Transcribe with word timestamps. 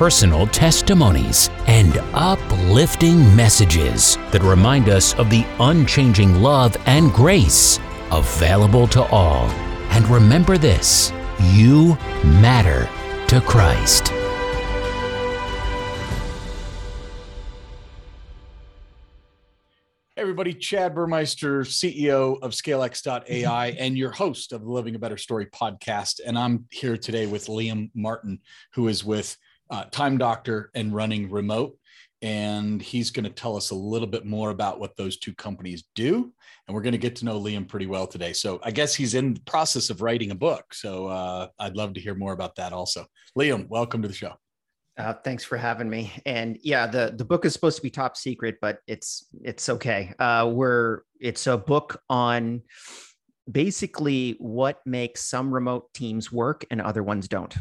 personal 0.00 0.46
testimonies, 0.46 1.50
and 1.66 1.98
uplifting 2.14 3.18
messages 3.36 4.16
that 4.30 4.42
remind 4.42 4.88
us 4.88 5.12
of 5.16 5.28
the 5.28 5.44
unchanging 5.58 6.36
love 6.36 6.74
and 6.86 7.12
grace 7.12 7.78
available 8.10 8.88
to 8.88 9.02
all. 9.08 9.44
And 9.90 10.08
remember 10.08 10.56
this 10.56 11.12
you 11.52 11.98
matter 12.24 12.88
to 13.26 13.42
Christ. 13.42 14.10
Everybody, 20.16 20.54
Chad 20.54 20.94
Burmeister, 20.94 21.60
CEO 21.60 22.40
of 22.40 22.52
ScaleX.ai 22.52 23.66
and 23.78 23.98
your 23.98 24.12
host 24.12 24.52
of 24.52 24.62
the 24.62 24.70
Living 24.70 24.94
a 24.94 24.98
Better 24.98 25.18
Story 25.18 25.44
podcast. 25.44 26.20
And 26.24 26.38
I'm 26.38 26.64
here 26.70 26.96
today 26.96 27.26
with 27.26 27.48
Liam 27.48 27.90
Martin, 27.94 28.38
who 28.72 28.88
is 28.88 29.04
with 29.04 29.36
uh, 29.70 29.84
Time 29.84 30.18
Doctor 30.18 30.70
and 30.74 30.94
running 30.94 31.30
remote. 31.30 31.76
And 32.22 32.82
he's 32.82 33.10
going 33.10 33.24
to 33.24 33.30
tell 33.30 33.56
us 33.56 33.70
a 33.70 33.74
little 33.74 34.06
bit 34.06 34.26
more 34.26 34.50
about 34.50 34.78
what 34.78 34.94
those 34.96 35.16
two 35.16 35.34
companies 35.34 35.84
do. 35.94 36.32
And 36.66 36.74
we're 36.74 36.82
going 36.82 36.92
to 36.92 36.98
get 36.98 37.16
to 37.16 37.24
know 37.24 37.40
Liam 37.40 37.66
pretty 37.66 37.86
well 37.86 38.06
today. 38.06 38.34
So 38.34 38.60
I 38.62 38.72
guess 38.72 38.94
he's 38.94 39.14
in 39.14 39.34
the 39.34 39.40
process 39.40 39.88
of 39.88 40.02
writing 40.02 40.30
a 40.30 40.34
book. 40.34 40.74
So 40.74 41.06
uh, 41.06 41.48
I'd 41.58 41.76
love 41.76 41.94
to 41.94 42.00
hear 42.00 42.14
more 42.14 42.34
about 42.34 42.56
that 42.56 42.74
also. 42.74 43.06
Liam, 43.38 43.68
welcome 43.68 44.02
to 44.02 44.08
the 44.08 44.14
show. 44.14 44.34
Uh, 44.98 45.14
thanks 45.14 45.44
for 45.44 45.56
having 45.56 45.88
me. 45.88 46.12
And 46.26 46.58
yeah, 46.62 46.86
the 46.86 47.14
the 47.16 47.24
book 47.24 47.46
is 47.46 47.54
supposed 47.54 47.76
to 47.76 47.82
be 47.82 47.88
top 47.88 48.18
secret, 48.18 48.56
but 48.60 48.80
it's 48.86 49.28
it's 49.42 49.70
okay. 49.70 50.12
Uh, 50.18 50.50
we're 50.52 51.02
it's 51.18 51.46
a 51.46 51.56
book 51.56 52.02
on 52.10 52.60
basically 53.50 54.36
what 54.40 54.80
makes 54.84 55.22
some 55.22 55.54
remote 55.54 55.90
teams 55.94 56.30
work 56.30 56.66
and 56.70 56.82
other 56.82 57.02
ones 57.02 57.28
don't 57.28 57.56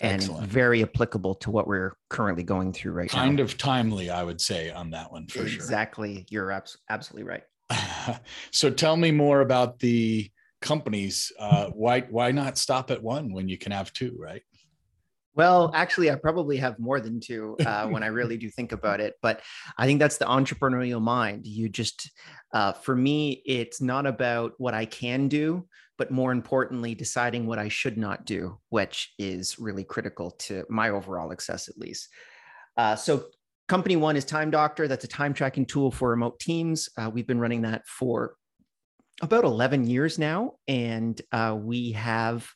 and 0.00 0.14
Excellent. 0.14 0.46
very 0.46 0.82
applicable 0.82 1.34
to 1.36 1.50
what 1.50 1.66
we're 1.66 1.96
currently 2.08 2.42
going 2.42 2.72
through 2.72 2.92
right 2.92 3.10
kind 3.10 3.22
now. 3.22 3.26
Kind 3.26 3.40
of 3.40 3.58
timely, 3.58 4.10
I 4.10 4.22
would 4.22 4.40
say, 4.40 4.70
on 4.70 4.90
that 4.90 5.12
one 5.12 5.26
for 5.26 5.40
exactly. 5.40 5.50
sure. 5.50 5.62
Exactly. 5.62 6.26
You're 6.30 6.52
abs- 6.52 6.78
absolutely 6.88 7.30
right. 7.30 7.42
so 8.50 8.70
tell 8.70 8.96
me 8.96 9.10
more 9.10 9.40
about 9.40 9.78
the 9.78 10.30
companies. 10.60 11.32
Uh, 11.38 11.66
why 11.66 12.00
why 12.00 12.32
not 12.32 12.58
stop 12.58 12.90
at 12.90 13.02
one 13.02 13.32
when 13.32 13.48
you 13.48 13.58
can 13.58 13.72
have 13.72 13.92
two, 13.92 14.16
right? 14.18 14.42
Well, 15.34 15.70
actually, 15.74 16.10
I 16.10 16.16
probably 16.16 16.56
have 16.56 16.78
more 16.78 17.00
than 17.00 17.20
two 17.20 17.56
uh, 17.64 17.86
when 17.88 18.02
I 18.02 18.08
really 18.08 18.36
do 18.36 18.50
think 18.50 18.72
about 18.72 19.00
it. 19.00 19.14
But 19.22 19.40
I 19.78 19.86
think 19.86 20.00
that's 20.00 20.18
the 20.18 20.24
entrepreneurial 20.24 21.00
mind. 21.00 21.46
You 21.46 21.68
just, 21.68 22.10
uh, 22.52 22.72
for 22.72 22.96
me, 22.96 23.42
it's 23.46 23.80
not 23.80 24.06
about 24.06 24.54
what 24.58 24.74
I 24.74 24.86
can 24.86 25.28
do, 25.28 25.68
but 26.00 26.10
more 26.10 26.32
importantly, 26.32 26.94
deciding 26.94 27.44
what 27.44 27.58
I 27.58 27.68
should 27.68 27.98
not 27.98 28.24
do, 28.24 28.58
which 28.70 29.12
is 29.18 29.58
really 29.58 29.84
critical 29.84 30.30
to 30.46 30.64
my 30.70 30.88
overall 30.88 31.28
success, 31.28 31.68
at 31.68 31.76
least. 31.76 32.08
Uh, 32.78 32.96
so, 32.96 33.26
company 33.68 33.96
one 33.96 34.16
is 34.16 34.24
Time 34.24 34.50
Doctor. 34.50 34.88
That's 34.88 35.04
a 35.04 35.08
time 35.08 35.34
tracking 35.34 35.66
tool 35.66 35.90
for 35.90 36.08
remote 36.08 36.40
teams. 36.40 36.88
Uh, 36.96 37.10
we've 37.12 37.26
been 37.26 37.38
running 37.38 37.60
that 37.62 37.86
for 37.86 38.34
about 39.20 39.44
11 39.44 39.86
years 39.86 40.18
now, 40.18 40.52
and 40.66 41.20
uh, 41.32 41.54
we 41.60 41.92
have 41.92 42.50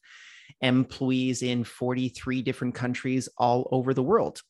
employees 0.63 1.43
in 1.43 1.65
43 1.65 2.41
different 2.41 2.75
countries 2.75 3.29
all 3.37 3.69
over 3.71 3.93
the 3.93 4.03
world. 4.03 4.41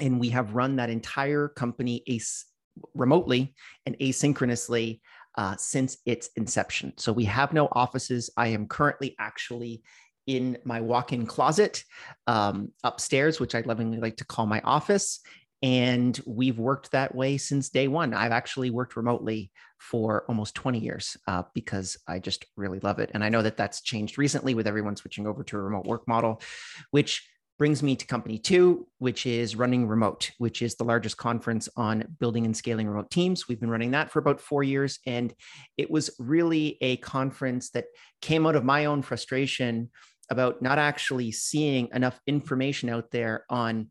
And 0.00 0.18
we 0.18 0.30
have 0.30 0.56
run 0.56 0.74
that 0.76 0.90
entire 0.90 1.46
company 1.46 2.02
as- 2.08 2.46
remotely 2.94 3.54
and 3.86 3.96
asynchronously 4.00 5.02
uh, 5.38 5.54
since 5.56 5.98
its 6.04 6.30
inception. 6.34 6.92
So 6.96 7.12
we 7.12 7.24
have 7.26 7.52
no 7.52 7.68
offices. 7.70 8.28
I 8.36 8.48
am 8.48 8.66
currently 8.66 9.14
actually 9.20 9.82
in 10.26 10.58
my 10.64 10.80
walk 10.80 11.12
in 11.12 11.26
closet 11.26 11.84
um, 12.26 12.72
upstairs, 12.82 13.38
which 13.38 13.54
I 13.54 13.60
lovingly 13.60 13.98
like 13.98 14.16
to 14.16 14.26
call 14.26 14.46
my 14.46 14.60
office. 14.62 15.20
And 15.62 16.20
we've 16.26 16.58
worked 16.58 16.90
that 16.90 17.14
way 17.14 17.36
since 17.38 17.68
day 17.68 17.86
one. 17.86 18.14
I've 18.14 18.32
actually 18.32 18.70
worked 18.70 18.96
remotely 18.96 19.52
for 19.78 20.24
almost 20.28 20.56
20 20.56 20.80
years 20.80 21.16
uh, 21.28 21.44
because 21.54 21.96
I 22.08 22.18
just 22.18 22.44
really 22.56 22.80
love 22.80 22.98
it. 22.98 23.12
And 23.14 23.24
I 23.24 23.28
know 23.28 23.42
that 23.42 23.56
that's 23.56 23.80
changed 23.80 24.18
recently 24.18 24.54
with 24.54 24.66
everyone 24.66 24.96
switching 24.96 25.26
over 25.26 25.44
to 25.44 25.56
a 25.56 25.62
remote 25.62 25.86
work 25.86 26.06
model, 26.08 26.42
which 26.90 27.28
brings 27.58 27.82
me 27.82 27.96
to 27.96 28.06
company 28.06 28.38
two, 28.38 28.86
which 28.98 29.26
is 29.26 29.56
running 29.56 29.88
remote, 29.88 30.30
which 30.38 30.62
is 30.62 30.76
the 30.76 30.84
largest 30.84 31.16
conference 31.16 31.68
on 31.76 32.04
building 32.20 32.44
and 32.44 32.56
scaling 32.56 32.86
remote 32.86 33.10
teams. 33.10 33.48
We've 33.48 33.60
been 33.60 33.70
running 33.70 33.90
that 33.90 34.10
for 34.12 34.20
about 34.20 34.40
four 34.40 34.62
years. 34.62 35.00
And 35.06 35.34
it 35.76 35.90
was 35.90 36.10
really 36.20 36.78
a 36.80 36.98
conference 36.98 37.70
that 37.70 37.86
came 38.22 38.46
out 38.46 38.54
of 38.54 38.64
my 38.64 38.84
own 38.84 39.02
frustration 39.02 39.90
about 40.30 40.62
not 40.62 40.78
actually 40.78 41.32
seeing 41.32 41.88
enough 41.92 42.20
information 42.26 42.88
out 42.88 43.10
there 43.10 43.44
on 43.50 43.88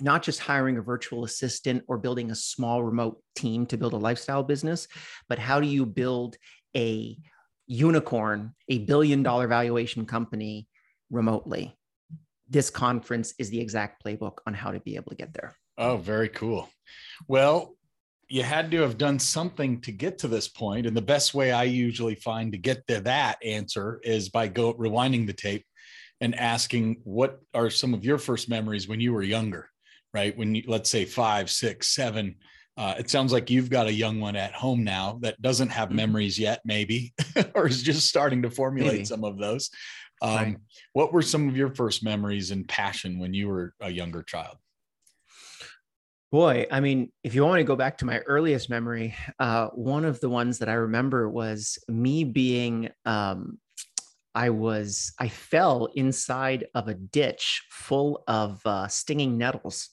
not 0.00 0.22
just 0.22 0.40
hiring 0.40 0.78
a 0.78 0.82
virtual 0.82 1.24
assistant 1.24 1.84
or 1.86 1.98
building 1.98 2.30
a 2.30 2.34
small 2.34 2.82
remote 2.82 3.22
team 3.36 3.66
to 3.66 3.76
build 3.76 3.92
a 3.92 3.98
lifestyle 3.98 4.42
business, 4.42 4.88
but 5.28 5.38
how 5.38 5.60
do 5.60 5.66
you 5.66 5.86
build 5.86 6.36
a 6.76 7.16
unicorn, 7.66 8.54
a 8.68 8.78
billion 8.78 9.22
dollar 9.22 9.46
valuation 9.46 10.06
company 10.06 10.66
remotely? 11.10 11.76
This 12.50 12.68
conference 12.68 13.32
is 13.38 13.48
the 13.48 13.60
exact 13.60 14.04
playbook 14.04 14.38
on 14.46 14.54
how 14.54 14.72
to 14.72 14.80
be 14.80 14.96
able 14.96 15.10
to 15.10 15.16
get 15.16 15.32
there. 15.32 15.54
Oh, 15.78 15.96
very 15.96 16.28
cool. 16.28 16.68
Well, 17.28 17.76
you 18.28 18.42
had 18.42 18.70
to 18.72 18.80
have 18.82 18.98
done 18.98 19.18
something 19.18 19.80
to 19.80 19.92
get 19.92 20.18
to 20.18 20.28
this 20.28 20.48
point, 20.48 20.86
and 20.86 20.96
the 20.96 21.02
best 21.02 21.32
way 21.32 21.52
I 21.52 21.64
usually 21.64 22.16
find 22.16 22.52
to 22.52 22.58
get 22.58 22.86
to 22.88 23.00
that 23.02 23.38
answer 23.44 24.00
is 24.04 24.28
by 24.28 24.48
go 24.48 24.74
rewinding 24.74 25.26
the 25.26 25.32
tape 25.32 25.64
and 26.20 26.34
asking 26.34 27.00
what 27.04 27.40
are 27.54 27.70
some 27.70 27.94
of 27.94 28.04
your 28.04 28.18
first 28.18 28.48
memories 28.48 28.86
when 28.86 29.00
you 29.00 29.12
were 29.12 29.22
younger, 29.22 29.68
right? 30.12 30.36
When 30.36 30.54
you 30.54 30.64
let's 30.66 30.90
say 30.90 31.04
five, 31.04 31.50
six, 31.50 31.88
seven. 31.88 32.36
Uh, 32.76 32.94
it 32.98 33.10
sounds 33.10 33.32
like 33.32 33.50
you've 33.50 33.68
got 33.68 33.88
a 33.88 33.92
young 33.92 34.20
one 34.20 34.36
at 34.36 34.52
home 34.54 34.84
now 34.84 35.18
that 35.22 35.40
doesn't 35.42 35.68
have 35.68 35.88
mm-hmm. 35.88 35.96
memories 35.96 36.38
yet, 36.38 36.60
maybe, 36.64 37.12
or 37.54 37.66
is 37.66 37.82
just 37.82 38.06
starting 38.06 38.42
to 38.42 38.50
formulate 38.50 38.92
maybe. 38.92 39.04
some 39.04 39.24
of 39.24 39.38
those. 39.38 39.70
Um, 40.22 40.36
right. 40.36 40.56
What 40.92 41.12
were 41.12 41.22
some 41.22 41.48
of 41.48 41.56
your 41.56 41.74
first 41.74 42.02
memories 42.02 42.50
and 42.50 42.68
passion 42.68 43.18
when 43.18 43.34
you 43.34 43.48
were 43.48 43.74
a 43.80 43.90
younger 43.90 44.22
child? 44.22 44.56
Boy, 46.30 46.66
I 46.70 46.78
mean, 46.78 47.10
if 47.24 47.34
you 47.34 47.44
want 47.44 47.58
to 47.58 47.64
go 47.64 47.74
back 47.74 47.98
to 47.98 48.04
my 48.04 48.18
earliest 48.20 48.70
memory, 48.70 49.16
uh, 49.40 49.68
one 49.68 50.04
of 50.04 50.20
the 50.20 50.28
ones 50.28 50.58
that 50.60 50.68
I 50.68 50.74
remember 50.74 51.28
was 51.28 51.76
me 51.88 52.22
being, 52.22 52.90
um, 53.04 53.58
I 54.32 54.50
was, 54.50 55.12
I 55.18 55.26
fell 55.26 55.88
inside 55.96 56.66
of 56.72 56.86
a 56.86 56.94
ditch 56.94 57.64
full 57.70 58.22
of 58.28 58.60
uh, 58.64 58.86
stinging 58.86 59.38
nettles. 59.38 59.90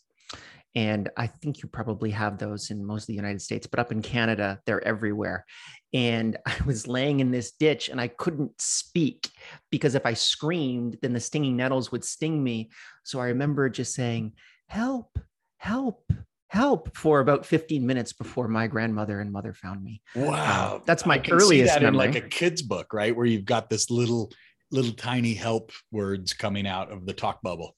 And 0.76 1.10
I 1.18 1.28
think 1.28 1.64
you 1.64 1.70
probably 1.70 2.12
have 2.12 2.38
those 2.38 2.70
in 2.70 2.86
most 2.86 3.04
of 3.04 3.08
the 3.08 3.14
United 3.16 3.42
States, 3.42 3.66
but 3.66 3.80
up 3.80 3.92
in 3.92 4.02
Canada, 4.02 4.60
they're 4.66 4.86
everywhere 4.86 5.46
and 5.94 6.38
I 6.46 6.56
was 6.66 6.88
laying 6.88 7.20
in 7.20 7.32
this 7.32 7.52
ditch 7.52 7.90
and 7.90 8.00
I 8.00 8.08
couldn't 8.08 8.60
speak 8.60 9.30
because 9.72 9.96
if 9.96 10.06
I 10.06 10.14
screamed, 10.14 10.98
then 11.02 11.14
the 11.14 11.20
stinging 11.20 11.58
nettles 11.58 11.92
would 11.92 12.06
sting 12.06 12.44
me. 12.44 12.70
So 13.04 13.20
I 13.20 13.28
remember 13.28 13.70
just 13.70 13.94
saying, 13.94 14.34
Help, 14.70 15.18
help, 15.58 16.12
help 16.50 16.96
for 16.96 17.22
about 17.22 17.46
15 17.46 17.86
minutes 17.86 18.12
before 18.12 18.50
my 18.50 18.68
grandmother 18.68 19.22
and 19.22 19.32
mother 19.32 19.54
found 19.54 19.82
me. 19.82 20.02
Wow. 20.14 20.82
That's 20.86 21.06
my 21.06 21.24
earliest 21.32 21.74
that 21.74 21.84
memory. 21.84 22.08
in 22.08 22.14
like 22.14 22.24
a 22.24 22.28
kid's 22.28 22.62
book, 22.62 22.94
right? 22.94 23.16
Where 23.16 23.26
you've 23.26 23.46
got 23.46 23.70
this 23.70 23.90
little, 23.90 24.30
little 24.72 24.92
tiny 24.92 25.34
help 25.34 25.72
words 25.90 26.34
coming 26.34 26.68
out 26.68 26.92
of 26.92 27.06
the 27.06 27.14
talk 27.14 27.42
bubble. 27.42 27.78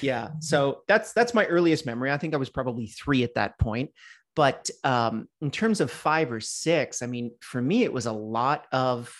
Yeah. 0.00 0.30
So 0.40 0.82
that's 0.88 1.12
that's 1.12 1.34
my 1.34 1.46
earliest 1.46 1.86
memory. 1.86 2.10
I 2.10 2.18
think 2.18 2.34
I 2.34 2.38
was 2.38 2.50
probably 2.50 2.86
three 2.86 3.22
at 3.22 3.34
that 3.34 3.58
point. 3.58 3.90
But 4.34 4.70
um, 4.82 5.28
in 5.40 5.50
terms 5.50 5.80
of 5.80 5.90
five 5.90 6.32
or 6.32 6.40
six, 6.40 7.02
I 7.02 7.06
mean, 7.06 7.32
for 7.40 7.60
me, 7.60 7.82
it 7.84 7.92
was 7.92 8.06
a 8.06 8.12
lot 8.12 8.66
of 8.72 9.14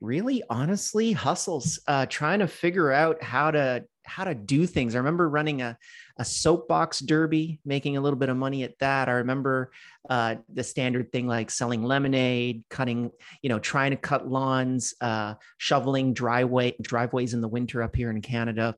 really 0.00 0.42
honestly 0.48 1.12
hustles, 1.12 1.78
uh, 1.86 2.06
trying 2.06 2.40
to 2.40 2.48
figure 2.48 2.92
out 2.92 3.22
how 3.22 3.50
to 3.50 3.84
how 4.04 4.22
to 4.22 4.34
do 4.34 4.66
things. 4.66 4.94
I 4.94 4.98
remember 4.98 5.28
running 5.28 5.62
a, 5.62 5.76
a 6.16 6.24
soapbox 6.24 7.00
derby, 7.00 7.58
making 7.64 7.96
a 7.96 8.00
little 8.00 8.18
bit 8.18 8.28
of 8.28 8.36
money 8.36 8.62
at 8.62 8.78
that. 8.78 9.08
I 9.08 9.12
remember 9.12 9.72
uh, 10.08 10.36
the 10.52 10.62
standard 10.62 11.10
thing 11.10 11.26
like 11.26 11.50
selling 11.50 11.82
lemonade, 11.82 12.62
cutting, 12.70 13.10
you 13.42 13.48
know, 13.48 13.58
trying 13.58 13.90
to 13.90 13.96
cut 13.96 14.28
lawns, 14.28 14.94
uh, 15.00 15.34
shoveling 15.58 16.14
driveway 16.14 16.76
driveways 16.80 17.34
in 17.34 17.40
the 17.40 17.48
winter 17.48 17.82
up 17.82 17.96
here 17.96 18.10
in 18.10 18.22
Canada 18.22 18.76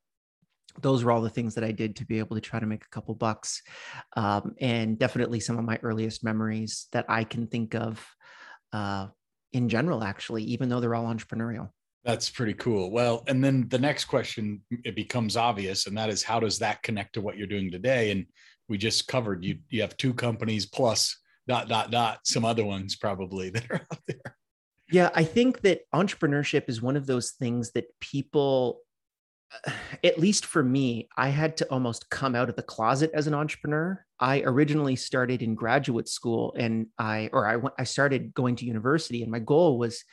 those 0.80 1.04
were 1.04 1.12
all 1.12 1.20
the 1.20 1.30
things 1.30 1.54
that 1.54 1.64
I 1.64 1.72
did 1.72 1.96
to 1.96 2.06
be 2.06 2.19
able 2.19 2.36
to 2.36 2.40
try 2.40 2.60
to 2.60 2.66
make 2.66 2.84
a 2.84 2.88
couple 2.88 3.14
bucks. 3.14 3.62
Um, 4.16 4.54
and 4.60 4.98
definitely 4.98 5.40
some 5.40 5.58
of 5.58 5.64
my 5.64 5.78
earliest 5.82 6.25
memories 6.25 6.86
that 6.92 7.06
I 7.08 7.25
can 7.25 7.46
think 7.46 7.75
of 7.75 8.04
uh, 8.72 9.08
in 9.52 9.69
general, 9.69 10.04
actually, 10.04 10.44
even 10.44 10.69
though 10.69 10.80
they're 10.80 10.94
all 10.94 11.12
entrepreneurial. 11.12 11.70
That's 12.04 12.30
pretty 12.30 12.54
cool. 12.54 12.90
Well, 12.90 13.25
and 13.26 13.42
then 13.42 13.69
the 13.69 13.78
next 13.78 14.06
question 14.06 14.62
it 14.84 14.94
becomes 14.94 15.36
obvious, 15.36 15.86
and 15.86 15.96
that 15.98 16.08
is 16.08 16.22
how 16.22 16.40
does 16.40 16.58
that 16.60 16.82
connect 16.82 17.14
to 17.14 17.20
what 17.20 17.36
you're 17.36 17.46
doing 17.46 17.70
today? 17.70 18.12
And 18.12 18.26
we 18.69 18.78
just 18.78 19.08
covered 19.08 19.44
you 19.44 19.58
you 19.69 19.82
have 19.82 19.96
two 19.96 20.14
companies 20.14 20.66
plus 20.66 21.19
dot 21.48 21.69
dot 21.69 21.90
dot 21.90 22.20
some 22.24 22.44
other 22.44 22.64
ones 22.64 22.96
probably 22.96 23.50
that 23.50 23.70
are 23.70 23.86
out 23.90 24.00
there. 24.06 24.36
Yeah, 24.90 25.10
I 25.14 25.24
think 25.24 25.60
that 25.62 25.82
entrepreneurship 25.94 26.69
is 26.69 26.81
one 26.81 26.96
of 26.96 27.06
those 27.06 27.32
things 27.32 27.72
that 27.72 27.86
people 28.00 28.81
at 30.04 30.18
least 30.18 30.46
for 30.46 30.62
me, 30.62 31.08
I 31.16 31.28
had 31.28 31.56
to 31.58 31.66
almost 31.66 32.10
come 32.10 32.34
out 32.34 32.48
of 32.48 32.56
the 32.56 32.62
closet 32.62 33.10
as 33.14 33.26
an 33.26 33.34
entrepreneur. 33.34 34.04
I 34.20 34.42
originally 34.42 34.96
started 34.96 35.42
in 35.42 35.54
graduate 35.54 36.08
school, 36.08 36.54
and 36.58 36.86
I 36.98 37.30
or 37.32 37.46
I 37.46 37.56
went, 37.56 37.74
I 37.78 37.84
started 37.84 38.34
going 38.34 38.56
to 38.56 38.66
university, 38.66 39.22
and 39.22 39.30
my 39.30 39.38
goal 39.38 39.78
was 39.78 40.04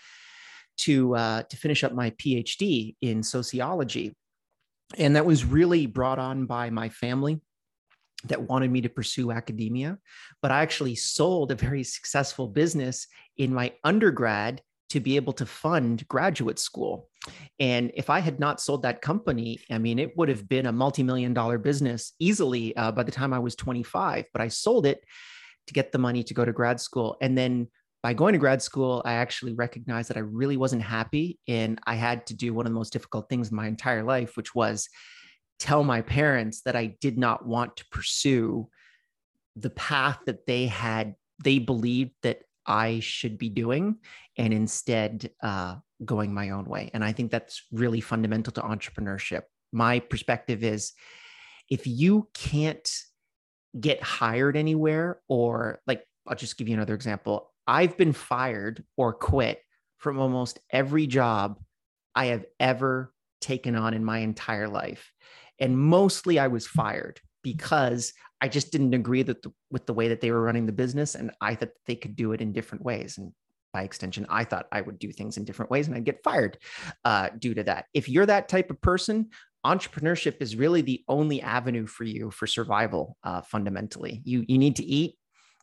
to 0.78 1.16
uh, 1.16 1.44
to 1.44 1.58
finish 1.58 1.84
up 1.84 1.94
my 1.94 2.12
PhD 2.12 2.96
in 3.02 3.24
sociology, 3.24 4.16
and 4.98 5.16
that 5.16 5.26
was 5.26 5.46
really 5.46 5.86
brought 5.86 6.20
on 6.20 6.46
by 6.46 6.70
my 6.70 6.90
family 6.90 7.42
that 8.26 8.42
wanted 8.42 8.72
me 8.72 8.82
to 8.82 8.90
pursue 8.90 9.32
academia. 9.32 9.98
But 10.42 10.52
I 10.52 10.62
actually 10.62 10.96
sold 10.96 11.52
a 11.52 11.56
very 11.56 11.84
successful 11.84 12.48
business 12.48 13.08
in 13.38 13.54
my 13.54 13.74
undergrad 13.84 14.62
to 14.90 15.00
be 15.00 15.16
able 15.16 15.34
to 15.34 15.46
fund 15.46 16.08
graduate 16.08 16.60
school. 16.60 17.10
And 17.60 17.92
if 17.96 18.10
I 18.10 18.20
had 18.20 18.40
not 18.40 18.62
sold 18.62 18.84
that 18.84 19.02
company, 19.02 19.60
I 19.72 19.78
mean, 19.78 19.98
it 19.98 20.16
would 20.18 20.30
have 20.30 20.48
been 20.48 20.68
a 20.68 20.72
multi 20.72 21.04
million 21.04 21.34
dollar 21.34 21.58
business 21.58 22.14
easily 22.20 22.76
uh, 22.76 22.92
by 22.92 23.04
the 23.04 23.12
time 23.12 23.34
I 23.34 23.40
was 23.40 23.56
25. 23.56 24.26
But 24.32 24.42
I 24.42 24.48
sold 24.48 24.86
it 24.86 25.04
to 25.68 25.74
get 25.74 25.92
the 25.92 25.98
money 25.98 26.24
to 26.24 26.34
go 26.34 26.46
to 26.46 26.52
grad 26.52 26.80
school. 26.80 27.18
And 27.22 27.38
then 27.38 27.68
by 28.04 28.14
going 28.14 28.34
to 28.34 28.40
grad 28.40 28.62
school, 28.62 29.02
I 29.04 29.14
actually 29.14 29.54
recognized 29.54 30.10
that 30.10 30.18
I 30.18 30.22
really 30.22 30.58
wasn't 30.58 30.84
happy. 30.84 31.40
And 31.48 31.80
I 31.88 31.96
had 31.96 32.28
to 32.28 32.36
do 32.36 32.54
one 32.54 32.68
of 32.68 32.72
the 32.72 32.78
most 32.78 32.94
difficult 32.94 33.30
things 33.30 33.50
in 33.50 33.56
my 33.56 33.68
entire 33.68 34.04
life, 34.04 34.38
which 34.38 34.54
was 34.54 34.88
tell 35.58 35.84
my 35.84 36.02
parents 36.02 36.62
that 36.62 36.76
I 36.76 36.96
did 37.02 37.18
not 37.18 37.48
want 37.48 37.78
to 37.78 37.86
pursue 37.92 38.68
the 39.56 39.70
path 39.72 40.20
that 40.26 40.46
they 40.46 40.68
had, 40.68 41.16
they 41.44 41.60
believed 41.60 42.12
that 42.22 42.42
I 42.68 43.00
should 43.00 43.38
be 43.38 43.50
doing, 43.50 43.98
and 44.38 44.54
instead 44.54 45.30
uh, 45.42 45.76
going 46.04 46.34
my 46.34 46.50
own 46.50 46.66
way. 46.66 46.92
And 46.94 47.04
I 47.04 47.12
think 47.14 47.32
that's 47.32 47.64
really 47.72 48.02
fundamental 48.02 48.52
to 48.54 48.62
entrepreneurship. 48.62 49.44
My 49.72 50.00
perspective 50.00 50.64
is 50.64 50.94
if 51.70 51.88
you 51.88 52.28
can't 52.34 52.90
get 53.80 54.02
hired 54.02 54.56
anywhere, 54.56 55.20
or 55.28 55.82
like, 55.88 56.06
I'll 56.28 56.36
just 56.36 56.58
give 56.58 56.68
you 56.68 56.76
another 56.76 56.96
example. 56.96 57.52
I've 57.68 57.98
been 57.98 58.14
fired 58.14 58.84
or 58.98 59.14
quit 59.14 59.60
from 59.98 60.20
almost 60.20 60.60
every 60.70 61.08
job 61.08 61.60
I 62.14 62.28
have 62.28 62.46
ever 62.60 63.14
taken 63.42 63.76
on 63.76 63.94
in 63.94 64.06
my 64.06 64.20
entire 64.20 64.68
life. 64.68 65.12
And 65.60 65.78
mostly 65.78 66.40
I 66.40 66.48
was 66.48 66.68
fired 66.68 67.20
because 67.44 68.14
I 68.42 68.48
just 68.48 68.72
didn't 68.72 68.94
agree 68.94 69.24
that 69.24 69.42
the, 69.42 69.52
with 69.72 69.86
the 69.86 69.94
way 69.94 70.10
that 70.10 70.22
they 70.22 70.32
were 70.32 70.42
running 70.42 70.66
the 70.66 70.72
business, 70.72 71.16
and 71.16 71.32
I 71.42 71.56
thought 71.56 71.70
they 71.86 71.96
could 71.96 72.16
do 72.16 72.34
it 72.34 72.42
in 72.42 72.54
different 72.54 72.84
ways. 72.84 73.18
And 73.18 73.32
by 73.76 73.84
extension, 73.84 74.26
I 74.30 74.46
thought 74.46 74.68
I 74.72 74.80
would 74.80 75.00
do 75.00 75.12
things 75.12 75.36
in 75.36 75.44
different 75.44 75.70
ways, 75.70 75.88
and 75.88 75.98
I'd 75.98 76.06
get 76.06 76.24
fired 76.24 76.58
uh, 77.04 77.28
due 77.38 77.54
to 77.56 77.64
that. 77.64 77.88
If 77.94 78.08
you're 78.08 78.26
that 78.26 78.48
type 78.48 78.72
of 78.72 78.80
person, 78.80 79.32
entrepreneurship 79.66 80.38
is 80.40 80.56
really 80.56 80.82
the 80.82 81.04
only 81.10 81.42
avenue 81.42 81.86
for 81.86 82.06
you 82.06 82.32
for 82.32 82.48
survival. 82.48 83.18
Uh, 83.22 83.42
fundamentally, 83.42 84.22
you 84.24 84.46
you 84.48 84.58
need 84.58 84.78
to 84.78 84.86
eat. 84.86 85.18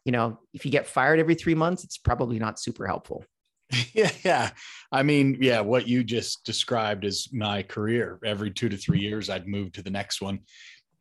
You 0.04 0.12
know, 0.12 0.40
if 0.52 0.66
you 0.66 0.70
get 0.70 0.86
fired 0.86 1.20
every 1.20 1.36
three 1.36 1.54
months, 1.54 1.84
it's 1.84 1.96
probably 1.96 2.38
not 2.38 2.60
super 2.60 2.86
helpful. 2.86 3.24
Yeah, 3.94 4.10
yeah. 4.22 4.50
I 4.90 5.02
mean, 5.02 5.38
yeah, 5.40 5.60
what 5.60 5.88
you 5.88 6.04
just 6.04 6.44
described 6.44 7.06
is 7.06 7.30
my 7.32 7.62
career. 7.62 8.18
Every 8.22 8.50
two 8.50 8.68
to 8.68 8.76
three 8.76 9.00
years, 9.00 9.30
I'd 9.30 9.48
move 9.48 9.72
to 9.72 9.82
the 9.82 9.90
next 9.90 10.20
one 10.20 10.40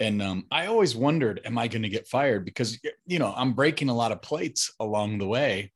and 0.02 0.20
um, 0.22 0.46
I 0.50 0.66
always 0.66 0.96
wondered, 0.96 1.42
am 1.46 1.60
I 1.60 1.68
going 1.68 1.84
to 1.84 1.90
get 1.90 2.08
fired? 2.08 2.44
Because 2.44 2.80
you 3.06 3.20
know 3.20 3.34
I'm 3.38 3.54
breaking 3.54 3.90
a 3.90 3.96
lot 3.96 4.12
of 4.12 4.22
plates 4.24 4.72
along 4.80 5.20
the 5.20 5.28
way, 5.28 5.72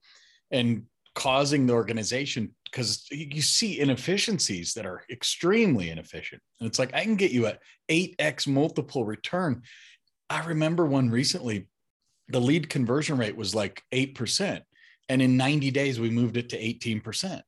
and 0.49 0.83
causing 1.15 1.65
the 1.65 1.73
organization 1.73 2.53
because 2.65 3.07
you 3.09 3.41
see 3.41 3.79
inefficiencies 3.79 4.73
that 4.73 4.85
are 4.85 5.03
extremely 5.09 5.89
inefficient. 5.89 6.41
And 6.59 6.67
it's 6.67 6.77
like 6.77 6.93
I 6.93 7.03
can 7.03 7.15
get 7.15 7.31
you 7.31 7.47
a 7.47 7.57
eight 7.89 8.15
x 8.19 8.45
multiple 8.45 9.05
return. 9.05 9.63
I 10.29 10.45
remember 10.45 10.85
one 10.85 11.09
recently, 11.09 11.67
the 12.27 12.41
lead 12.41 12.69
conversion 12.69 13.17
rate 13.17 13.37
was 13.37 13.55
like 13.55 13.81
eight 13.91 14.15
percent, 14.15 14.63
and 15.09 15.21
in 15.21 15.37
90 15.37 15.71
days 15.71 15.99
we 15.99 16.09
moved 16.09 16.37
it 16.37 16.49
to 16.49 16.57
18 16.57 17.01
percent. 17.01 17.41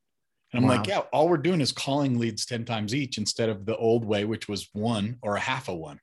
And 0.54 0.64
I'm 0.64 0.70
wow. 0.70 0.78
like, 0.78 0.88
yeah, 0.88 1.00
all 1.12 1.28
we're 1.28 1.38
doing 1.38 1.60
is 1.60 1.74
calling 1.74 2.18
leads 2.18 2.46
10 2.46 2.64
times 2.64 2.96
each 2.96 3.18
instead 3.18 3.50
of 3.50 3.66
the 3.66 3.76
old 3.76 4.06
way, 4.06 4.24
which 4.24 4.48
was 4.48 4.70
one 4.72 5.18
or 5.22 5.36
a 5.36 5.42
half 5.42 5.68
a 5.68 5.76
one. 5.76 6.00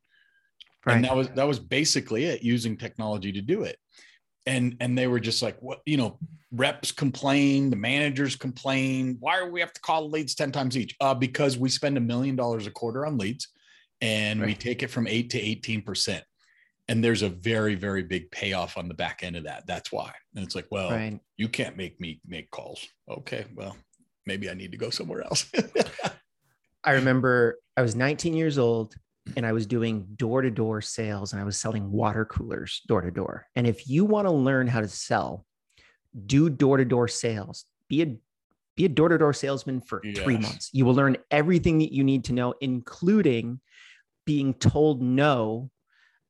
Right. 0.85 0.97
And 0.97 1.05
that 1.07 1.17
was 1.17 1.29
that 1.31 1.49
was 1.49 1.59
basically 1.59 2.25
it, 2.25 2.43
using 2.43 2.77
technology 2.77 3.33
to 3.33 3.41
do 3.41 3.63
it. 3.63 3.79
And 4.47 4.77
and 4.81 4.97
they 4.97 5.07
were 5.07 5.21
just 5.21 5.43
like, 5.43 5.61
what 5.61 5.81
you 5.87 5.97
know, 5.97 6.19
reps 6.53 6.93
complain, 6.93 7.71
the 7.71 7.77
managers 7.77 8.37
complain. 8.37 9.17
Why 9.21 9.45
do 9.45 9.51
we 9.51 9.61
have 9.61 9.73
to 9.73 9.81
call 9.81 10.09
leads 10.11 10.35
10 10.35 10.53
times 10.53 10.77
each? 10.77 10.95
Uh, 11.01 11.15
because 11.15 11.59
we 11.59 11.69
spend 11.69 11.97
a 11.97 12.01
million 12.01 12.37
dollars 12.37 12.67
a 12.67 12.71
quarter 12.71 13.07
on 13.07 13.19
leads 13.19 13.49
and 14.01 14.41
right. 14.41 14.47
we 14.49 14.55
take 14.55 14.83
it 14.83 14.89
from 14.89 15.07
eight 15.07 15.31
to 15.31 15.41
18 15.41 15.83
percent. 15.83 16.25
And 16.89 17.03
there's 17.03 17.23
a 17.23 17.31
very, 17.31 17.75
very 17.75 18.03
big 18.03 18.31
payoff 18.31 18.77
on 18.77 18.89
the 18.89 18.95
back 18.95 19.21
end 19.23 19.37
of 19.37 19.45
that. 19.45 19.67
That's 19.67 19.91
why. 19.91 20.13
And 20.35 20.45
it's 20.45 20.55
like, 20.55 20.67
well, 20.71 20.91
right. 20.91 21.19
you 21.39 21.49
can't 21.49 21.79
make 21.79 21.99
me 21.99 22.21
make 22.27 22.51
calls. 22.51 22.87
Okay, 23.09 23.47
well, 23.55 23.75
maybe 24.27 24.51
I 24.51 24.55
need 24.55 24.73
to 24.73 24.79
go 24.79 24.91
somewhere 24.91 25.23
else. 25.23 25.51
I 26.85 26.93
remember 26.93 27.59
I 27.77 27.83
was 27.83 27.97
19 27.97 28.35
years 28.35 28.59
old 28.59 28.95
and 29.37 29.47
I 29.47 29.53
was 29.53 29.67
doing 29.67 30.07
door 30.17 30.43
to 30.43 30.51
door 30.51 30.81
sales 30.81 31.33
and 31.33 31.41
I 31.41 31.45
was 31.45 31.57
selling 31.57 31.91
water 31.91 32.25
coolers 32.25 32.83
door 32.87 33.01
to 33.01 33.11
door. 33.11 33.47
And 33.57 33.67
if 33.67 33.89
you 33.89 34.05
want 34.05 34.27
to 34.27 34.33
learn 34.33 34.67
how 34.67 34.81
to 34.81 34.89
sell, 34.89 35.47
do 36.27 36.51
door 36.51 36.77
to 36.77 36.85
door 36.85 37.09
sales. 37.09 37.65
Be 37.89 38.03
a 38.03 38.17
be 38.77 38.85
a 38.85 38.89
door 38.89 39.09
to 39.09 39.19
door 39.19 39.33
salesman 39.33 39.81
for 39.81 40.01
yes. 40.05 40.19
three 40.19 40.37
months. 40.37 40.71
You 40.73 40.85
will 40.85 40.95
learn 40.95 41.17
everything 41.31 41.79
that 41.79 41.93
you 41.93 42.03
need 42.03 42.25
to 42.25 42.33
know, 42.33 42.55
including 42.61 43.61
being 44.27 44.53
told 44.55 45.01
no 45.01 45.71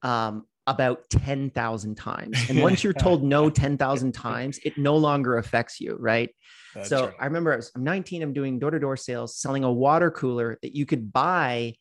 um, 0.03 0.45
about 0.67 1.09
10,000 1.09 1.95
times. 1.95 2.39
And 2.51 2.61
once 2.61 2.85
you're 2.85 2.93
told 2.93 3.23
no 3.23 3.49
10,000 3.51 4.13
times, 4.13 4.59
it 4.63 4.77
no 4.77 4.97
longer 4.97 5.39
affects 5.39 5.81
you, 5.81 5.97
right? 5.99 6.29
That's 6.75 6.91
so 6.91 7.07
right. 7.07 7.15
I 7.19 7.25
remember 7.25 7.55
I 7.55 7.57
was, 7.57 7.71
I'm 7.75 7.85
19, 7.85 8.23
I'm 8.23 8.35
doing 8.35 8.59
door 8.59 8.73
to 8.73 8.79
door 8.79 8.97
sales, 8.99 9.39
selling 9.39 9.65
a 9.65 9.73
water 9.73 10.11
cooler 10.11 10.59
that 10.61 10.75
you 10.75 10.85
could 10.85 11.13
buy 11.13 11.75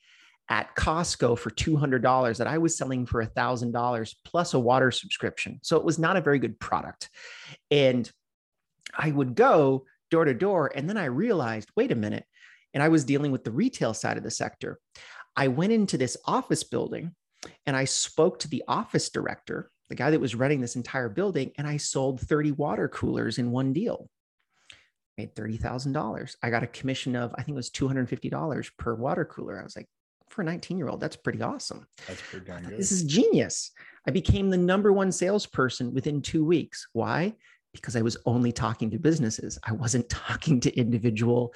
at 0.49 0.75
Costco 0.75 1.37
for 1.37 1.49
$200 1.51 2.37
that 2.37 2.47
I 2.47 2.57
was 2.57 2.77
selling 2.77 3.05
for 3.05 3.25
$1,000 3.25 4.15
plus 4.25 4.53
a 4.53 4.59
water 4.59 4.91
subscription. 4.91 5.59
So 5.63 5.77
it 5.77 5.85
was 5.85 5.97
not 5.97 6.17
a 6.17 6.21
very 6.21 6.39
good 6.39 6.59
product. 6.59 7.09
And 7.71 8.09
I 8.97 9.11
would 9.11 9.35
go 9.35 9.85
door 10.11 10.25
to 10.25 10.33
door. 10.33 10.71
And 10.75 10.89
then 10.89 10.97
I 10.97 11.05
realized, 11.05 11.69
wait 11.75 11.91
a 11.91 11.95
minute. 11.95 12.25
And 12.73 12.83
I 12.83 12.89
was 12.89 13.05
dealing 13.05 13.31
with 13.31 13.43
the 13.43 13.51
retail 13.51 13.93
side 13.93 14.17
of 14.17 14.23
the 14.23 14.31
sector. 14.31 14.79
I 15.35 15.47
went 15.47 15.73
into 15.73 15.97
this 15.97 16.17
office 16.25 16.63
building 16.63 17.15
and 17.65 17.75
I 17.75 17.85
spoke 17.85 18.39
to 18.39 18.47
the 18.47 18.63
office 18.67 19.09
director, 19.09 19.71
the 19.89 19.95
guy 19.95 20.11
that 20.11 20.19
was 20.19 20.35
running 20.35 20.61
this 20.61 20.75
entire 20.75 21.09
building, 21.09 21.51
and 21.57 21.67
I 21.67 21.77
sold 21.77 22.21
30 22.21 22.51
water 22.51 22.87
coolers 22.87 23.37
in 23.37 23.51
one 23.51 23.73
deal. 23.73 24.09
Made 25.17 25.35
$30,000. 25.35 26.35
I 26.41 26.49
got 26.49 26.63
a 26.63 26.67
commission 26.67 27.15
of, 27.15 27.33
I 27.33 27.43
think 27.43 27.49
it 27.49 27.55
was 27.55 27.69
$250 27.69 28.71
per 28.77 28.95
water 28.95 29.25
cooler. 29.25 29.59
I 29.59 29.63
was 29.63 29.75
like, 29.75 29.87
for 30.33 30.41
a 30.41 30.45
19 30.45 30.77
year 30.77 30.89
old, 30.89 30.99
that's 30.99 31.15
pretty 31.15 31.41
awesome. 31.41 31.87
That's 32.07 32.21
pretty 32.21 32.45
darn 32.45 32.63
good. 32.63 32.77
This 32.77 32.91
is 32.91 33.03
genius. 33.03 33.71
I 34.07 34.11
became 34.11 34.49
the 34.49 34.57
number 34.57 34.91
one 34.91 35.11
salesperson 35.11 35.93
within 35.93 36.21
two 36.21 36.43
weeks. 36.43 36.87
Why? 36.93 37.35
Because 37.73 37.95
I 37.95 38.01
was 38.01 38.17
only 38.25 38.51
talking 38.51 38.91
to 38.91 38.99
businesses. 38.99 39.57
I 39.63 39.71
wasn't 39.71 40.09
talking 40.09 40.59
to 40.61 40.77
individual 40.77 41.53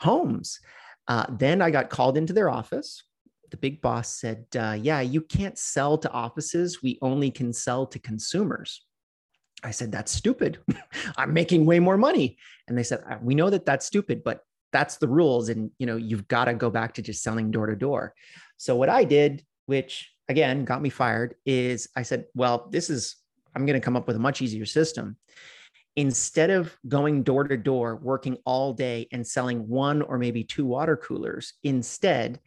homes. 0.00 0.60
Uh, 1.08 1.26
then 1.28 1.60
I 1.60 1.70
got 1.70 1.90
called 1.90 2.16
into 2.16 2.32
their 2.32 2.48
office. 2.48 3.02
The 3.50 3.56
big 3.56 3.82
boss 3.82 4.08
said, 4.08 4.46
uh, 4.58 4.76
Yeah, 4.80 5.00
you 5.00 5.20
can't 5.20 5.58
sell 5.58 5.98
to 5.98 6.10
offices. 6.10 6.82
We 6.82 6.98
only 7.02 7.30
can 7.30 7.52
sell 7.52 7.86
to 7.86 7.98
consumers. 7.98 8.84
I 9.62 9.70
said, 9.70 9.92
That's 9.92 10.12
stupid. 10.12 10.58
I'm 11.16 11.32
making 11.32 11.66
way 11.66 11.78
more 11.80 11.98
money. 11.98 12.38
And 12.68 12.78
they 12.78 12.82
said, 12.82 13.04
uh, 13.08 13.18
We 13.20 13.34
know 13.34 13.50
that 13.50 13.66
that's 13.66 13.86
stupid, 13.86 14.24
but 14.24 14.40
that's 14.74 14.96
the 14.96 15.08
rules. 15.08 15.48
And, 15.48 15.70
you 15.78 15.86
know, 15.86 15.96
you've 15.96 16.26
got 16.26 16.46
to 16.46 16.54
go 16.54 16.68
back 16.68 16.94
to 16.94 17.02
just 17.02 17.22
selling 17.22 17.52
door 17.52 17.66
to 17.66 17.76
door. 17.76 18.12
So 18.56 18.74
what 18.74 18.88
I 18.88 19.04
did, 19.04 19.44
which 19.66 20.12
again 20.28 20.64
got 20.64 20.82
me 20.82 20.90
fired, 20.90 21.36
is 21.46 21.88
I 21.96 22.02
said, 22.02 22.26
Well, 22.34 22.68
this 22.70 22.90
is, 22.90 23.16
I'm 23.54 23.64
going 23.64 23.80
to 23.80 23.84
come 23.84 23.96
up 23.96 24.08
with 24.08 24.16
a 24.16 24.20
much 24.20 24.42
easier 24.42 24.66
system. 24.66 25.16
Instead 25.96 26.50
of 26.50 26.76
going 26.88 27.22
door 27.22 27.44
to 27.44 27.56
door, 27.56 27.94
working 27.94 28.36
all 28.44 28.72
day 28.72 29.06
and 29.12 29.24
selling 29.24 29.68
one 29.68 30.02
or 30.02 30.18
maybe 30.18 30.42
two 30.42 30.66
water 30.66 30.96
coolers, 30.96 31.54
instead, 31.62 32.40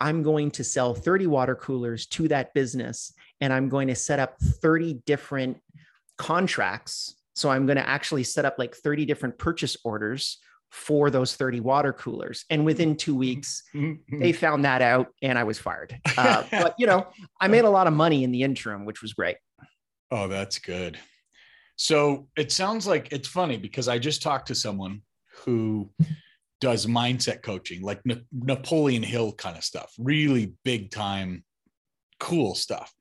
I'm 0.00 0.24
going 0.24 0.50
to 0.52 0.64
sell 0.64 0.94
30 0.94 1.28
water 1.28 1.54
coolers 1.54 2.06
to 2.06 2.26
that 2.28 2.54
business 2.54 3.12
and 3.40 3.52
I'm 3.52 3.68
going 3.68 3.86
to 3.86 3.94
set 3.94 4.18
up 4.18 4.40
30 4.40 4.94
different 5.06 5.58
contracts. 6.16 7.14
So 7.36 7.50
I'm 7.50 7.66
going 7.66 7.78
to 7.78 7.88
actually 7.88 8.24
set 8.24 8.44
up 8.44 8.56
like 8.58 8.74
30 8.74 9.06
different 9.06 9.38
purchase 9.38 9.76
orders 9.84 10.38
for 10.70 11.10
those 11.10 11.34
30 11.34 11.60
water 11.60 11.92
coolers. 11.92 12.44
And 12.50 12.64
within 12.64 12.96
two 12.96 13.14
weeks, 13.14 13.62
they 14.10 14.32
found 14.32 14.64
that 14.64 14.82
out 14.82 15.08
and 15.22 15.38
I 15.38 15.44
was 15.44 15.58
fired. 15.58 15.98
Uh, 16.18 16.42
but, 16.50 16.74
you 16.78 16.86
know, 16.86 17.06
I 17.40 17.46
made 17.46 17.64
a 17.64 17.70
lot 17.70 17.86
of 17.86 17.92
money 17.92 18.24
in 18.24 18.32
the 18.32 18.42
interim, 18.42 18.84
which 18.84 19.02
was 19.02 19.12
great. 19.12 19.36
Oh, 20.10 20.26
that's 20.26 20.58
good. 20.58 20.98
So 21.76 22.26
it 22.36 22.50
sounds 22.50 22.88
like 22.88 23.12
it's 23.12 23.28
funny 23.28 23.56
because 23.56 23.86
I 23.86 23.98
just 23.98 24.20
talked 24.20 24.48
to 24.48 24.54
someone 24.56 25.02
who 25.44 25.90
does 26.60 26.86
mindset 26.86 27.42
coaching, 27.42 27.82
like 27.82 28.04
Na- 28.04 28.16
Napoleon 28.32 29.04
Hill 29.04 29.32
kind 29.32 29.56
of 29.56 29.62
stuff, 29.62 29.94
really 29.96 30.54
big 30.64 30.90
time, 30.90 31.44
cool 32.18 32.56
stuff. 32.56 32.92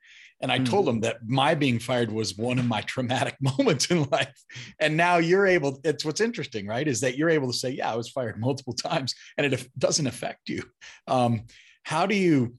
And 0.42 0.52
I 0.52 0.60
told 0.60 0.88
him 0.88 1.02
that 1.02 1.18
my 1.26 1.56
being 1.56 1.80
fired 1.80 2.12
was 2.12 2.38
one 2.38 2.60
of 2.60 2.66
my 2.66 2.82
traumatic 2.82 3.36
moments 3.58 3.90
in 3.90 4.04
life. 4.12 4.40
And 4.80 4.96
now 4.96 5.18
you're 5.18 5.48
able, 5.48 5.80
it's 5.84 6.06
what's 6.06 6.22
interesting, 6.22 6.68
right? 6.68 6.88
Is 6.88 7.02
that 7.02 7.18
you're 7.18 7.30
able 7.30 7.52
to 7.52 7.58
say, 7.58 7.72
yeah, 7.72 7.92
I 7.92 7.96
was 7.96 8.10
fired 8.10 8.40
multiple 8.40 8.74
times 8.86 9.16
and 9.38 9.52
it 9.52 9.68
doesn't 9.78 10.08
affect 10.08 10.50
you. 10.50 10.64
Um, 11.08 11.46
how 11.84 12.06
do 12.06 12.16
you, 12.16 12.56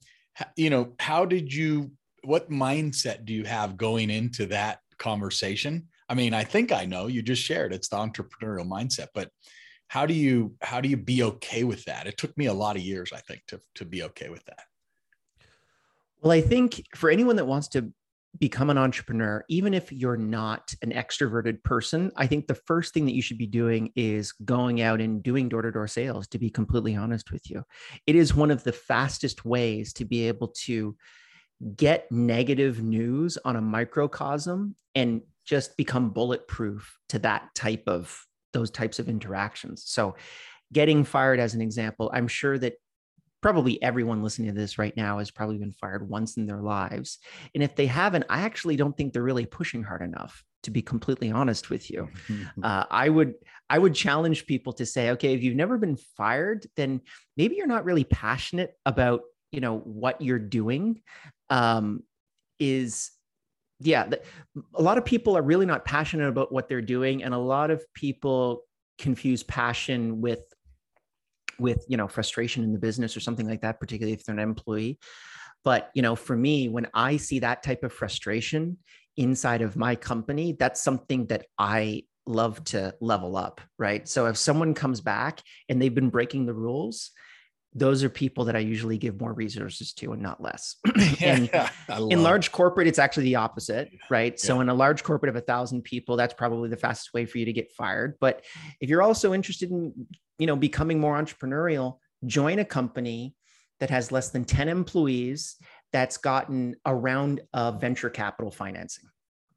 you 0.55 0.69
know, 0.69 0.93
how 0.99 1.25
did 1.25 1.53
you, 1.53 1.91
what 2.23 2.49
mindset 2.49 3.25
do 3.25 3.33
you 3.33 3.45
have 3.45 3.77
going 3.77 4.09
into 4.09 4.47
that 4.47 4.79
conversation? 4.97 5.87
I 6.09 6.15
mean, 6.15 6.33
I 6.33 6.43
think 6.43 6.71
I 6.71 6.85
know 6.85 7.07
you 7.07 7.21
just 7.21 7.43
shared 7.43 7.73
it's 7.73 7.87
the 7.87 7.97
entrepreneurial 7.97 8.67
mindset, 8.67 9.07
but 9.13 9.29
how 9.89 10.05
do 10.05 10.13
you 10.13 10.55
how 10.61 10.79
do 10.79 10.87
you 10.87 10.97
be 10.97 11.23
okay 11.23 11.63
with 11.63 11.83
that 11.85 12.07
it 12.07 12.15
took 12.15 12.35
me 12.37 12.45
a 12.45 12.53
lot 12.53 12.75
of 12.75 12.81
years 12.81 13.11
i 13.11 13.19
think 13.21 13.41
to 13.47 13.59
to 13.75 13.83
be 13.85 14.03
okay 14.03 14.29
with 14.29 14.45
that 14.45 14.68
well 16.21 16.31
i 16.31 16.41
think 16.41 16.83
for 16.95 17.09
anyone 17.09 17.35
that 17.35 17.45
wants 17.45 17.67
to 17.67 17.91
become 18.37 18.69
an 18.69 18.77
entrepreneur 18.77 19.43
even 19.49 19.73
if 19.73 19.91
you're 19.91 20.17
not 20.17 20.73
an 20.81 20.91
extroverted 20.91 21.63
person 21.63 22.11
i 22.15 22.27
think 22.27 22.45
the 22.47 22.55
first 22.55 22.93
thing 22.93 23.05
that 23.05 23.15
you 23.15 23.21
should 23.21 23.39
be 23.39 23.47
doing 23.47 23.91
is 23.95 24.31
going 24.45 24.81
out 24.81 25.01
and 25.01 25.23
doing 25.23 25.49
door-to-door 25.49 25.87
sales 25.87 26.27
to 26.27 26.37
be 26.37 26.49
completely 26.49 26.95
honest 26.95 27.31
with 27.31 27.49
you 27.49 27.63
it 28.05 28.15
is 28.15 28.35
one 28.35 28.51
of 28.51 28.63
the 28.63 28.71
fastest 28.71 29.45
ways 29.45 29.93
to 29.93 30.05
be 30.05 30.27
able 30.27 30.49
to 30.49 30.95
get 31.75 32.09
negative 32.11 32.81
news 32.81 33.37
on 33.43 33.55
a 33.55 33.61
microcosm 33.61 34.75
and 34.95 35.21
just 35.45 35.75
become 35.77 36.11
bulletproof 36.11 36.97
to 37.09 37.19
that 37.19 37.53
type 37.55 37.83
of 37.87 38.25
those 38.53 38.71
types 38.71 38.99
of 38.99 39.09
interactions. 39.09 39.83
So, 39.85 40.15
getting 40.71 41.03
fired 41.03 41.39
as 41.39 41.55
an 41.55 41.61
example, 41.61 42.11
I'm 42.13 42.27
sure 42.27 42.57
that 42.59 42.73
probably 43.41 43.81
everyone 43.81 44.21
listening 44.21 44.53
to 44.53 44.59
this 44.59 44.77
right 44.77 44.95
now 44.97 45.19
has 45.19 45.31
probably 45.31 45.57
been 45.57 45.71
fired 45.71 46.09
once 46.09 46.37
in 46.37 46.45
their 46.45 46.61
lives. 46.61 47.19
And 47.53 47.63
if 47.63 47.75
they 47.75 47.85
haven't, 47.85 48.25
I 48.29 48.41
actually 48.41 48.75
don't 48.75 48.95
think 48.95 49.13
they're 49.13 49.23
really 49.23 49.45
pushing 49.45 49.83
hard 49.83 50.01
enough 50.01 50.43
to 50.63 50.71
be 50.71 50.81
completely 50.81 51.31
honest 51.31 51.69
with 51.69 51.89
you. 51.89 52.09
Uh, 52.63 52.83
I 52.89 53.09
would 53.09 53.35
I 53.69 53.79
would 53.79 53.93
challenge 53.95 54.45
people 54.45 54.73
to 54.73 54.85
say, 54.85 55.11
okay, 55.11 55.33
if 55.33 55.43
you've 55.43 55.55
never 55.55 55.77
been 55.77 55.97
fired, 56.17 56.65
then 56.75 57.01
maybe 57.37 57.55
you're 57.55 57.67
not 57.67 57.85
really 57.85 58.03
passionate 58.03 58.73
about 58.85 59.21
you 59.51 59.61
know 59.61 59.79
what 59.79 60.21
you're 60.21 60.39
doing. 60.39 61.01
Um, 61.49 62.03
is 62.59 63.11
yeah, 63.79 64.07
the, 64.07 64.21
a 64.75 64.81
lot 64.81 64.97
of 64.97 65.05
people 65.05 65.37
are 65.37 65.41
really 65.41 65.65
not 65.65 65.85
passionate 65.85 66.27
about 66.27 66.51
what 66.51 66.67
they're 66.67 66.81
doing, 66.81 67.23
and 67.23 67.33
a 67.33 67.37
lot 67.37 67.71
of 67.71 67.81
people 67.93 68.63
confuse 68.97 69.43
passion 69.43 70.19
with 70.19 70.41
with 71.59 71.85
you 71.87 71.97
know 71.97 72.07
frustration 72.07 72.63
in 72.63 72.73
the 72.73 72.79
business 72.79 73.15
or 73.15 73.19
something 73.19 73.47
like 73.47 73.61
that 73.61 73.79
particularly 73.79 74.13
if 74.13 74.23
they're 74.23 74.35
an 74.35 74.39
employee 74.39 74.99
but 75.63 75.89
you 75.93 76.01
know 76.01 76.15
for 76.15 76.35
me 76.35 76.69
when 76.69 76.87
i 76.93 77.17
see 77.17 77.39
that 77.39 77.63
type 77.63 77.83
of 77.83 77.93
frustration 77.93 78.77
inside 79.17 79.61
of 79.61 79.75
my 79.75 79.95
company 79.95 80.55
that's 80.57 80.81
something 80.81 81.25
that 81.27 81.45
i 81.57 82.03
love 82.25 82.63
to 82.63 82.93
level 83.01 83.35
up 83.35 83.59
right 83.77 84.07
so 84.07 84.27
if 84.27 84.37
someone 84.37 84.73
comes 84.73 85.01
back 85.01 85.41
and 85.67 85.81
they've 85.81 85.95
been 85.95 86.09
breaking 86.09 86.45
the 86.45 86.53
rules 86.53 87.11
those 87.73 88.03
are 88.03 88.09
people 88.09 88.45
that 88.45 88.55
I 88.55 88.59
usually 88.59 88.97
give 88.97 89.19
more 89.19 89.33
resources 89.33 89.93
to 89.93 90.11
and 90.13 90.21
not 90.21 90.41
less. 90.41 90.75
and 91.21 91.49
yeah, 91.53 91.69
in 92.09 92.23
large 92.23 92.51
corporate, 92.51 92.87
it's 92.87 92.99
actually 92.99 93.25
the 93.25 93.35
opposite, 93.35 93.91
right? 94.09 94.33
Yeah. 94.33 94.37
So 94.37 94.61
in 94.61 94.69
a 94.69 94.73
large 94.73 95.03
corporate 95.03 95.29
of 95.29 95.35
a 95.35 95.41
thousand 95.41 95.83
people, 95.83 96.17
that's 96.17 96.33
probably 96.33 96.69
the 96.69 96.77
fastest 96.77 97.13
way 97.13 97.25
for 97.25 97.37
you 97.37 97.45
to 97.45 97.53
get 97.53 97.71
fired. 97.71 98.15
But 98.19 98.43
if 98.81 98.89
you're 98.89 99.03
also 99.03 99.33
interested 99.33 99.69
in, 99.69 100.07
you 100.39 100.47
know, 100.47 100.55
becoming 100.55 100.99
more 100.99 101.21
entrepreneurial, 101.21 101.97
join 102.25 102.59
a 102.59 102.65
company 102.65 103.35
that 103.79 103.89
has 103.89 104.11
less 104.11 104.29
than 104.29 104.43
10 104.43 104.67
employees 104.67 105.55
that's 105.93 106.17
gotten 106.17 106.75
a 106.85 106.95
round 106.95 107.41
of 107.53 107.79
venture 107.79 108.09
capital 108.09 108.51
financing. 108.51 109.05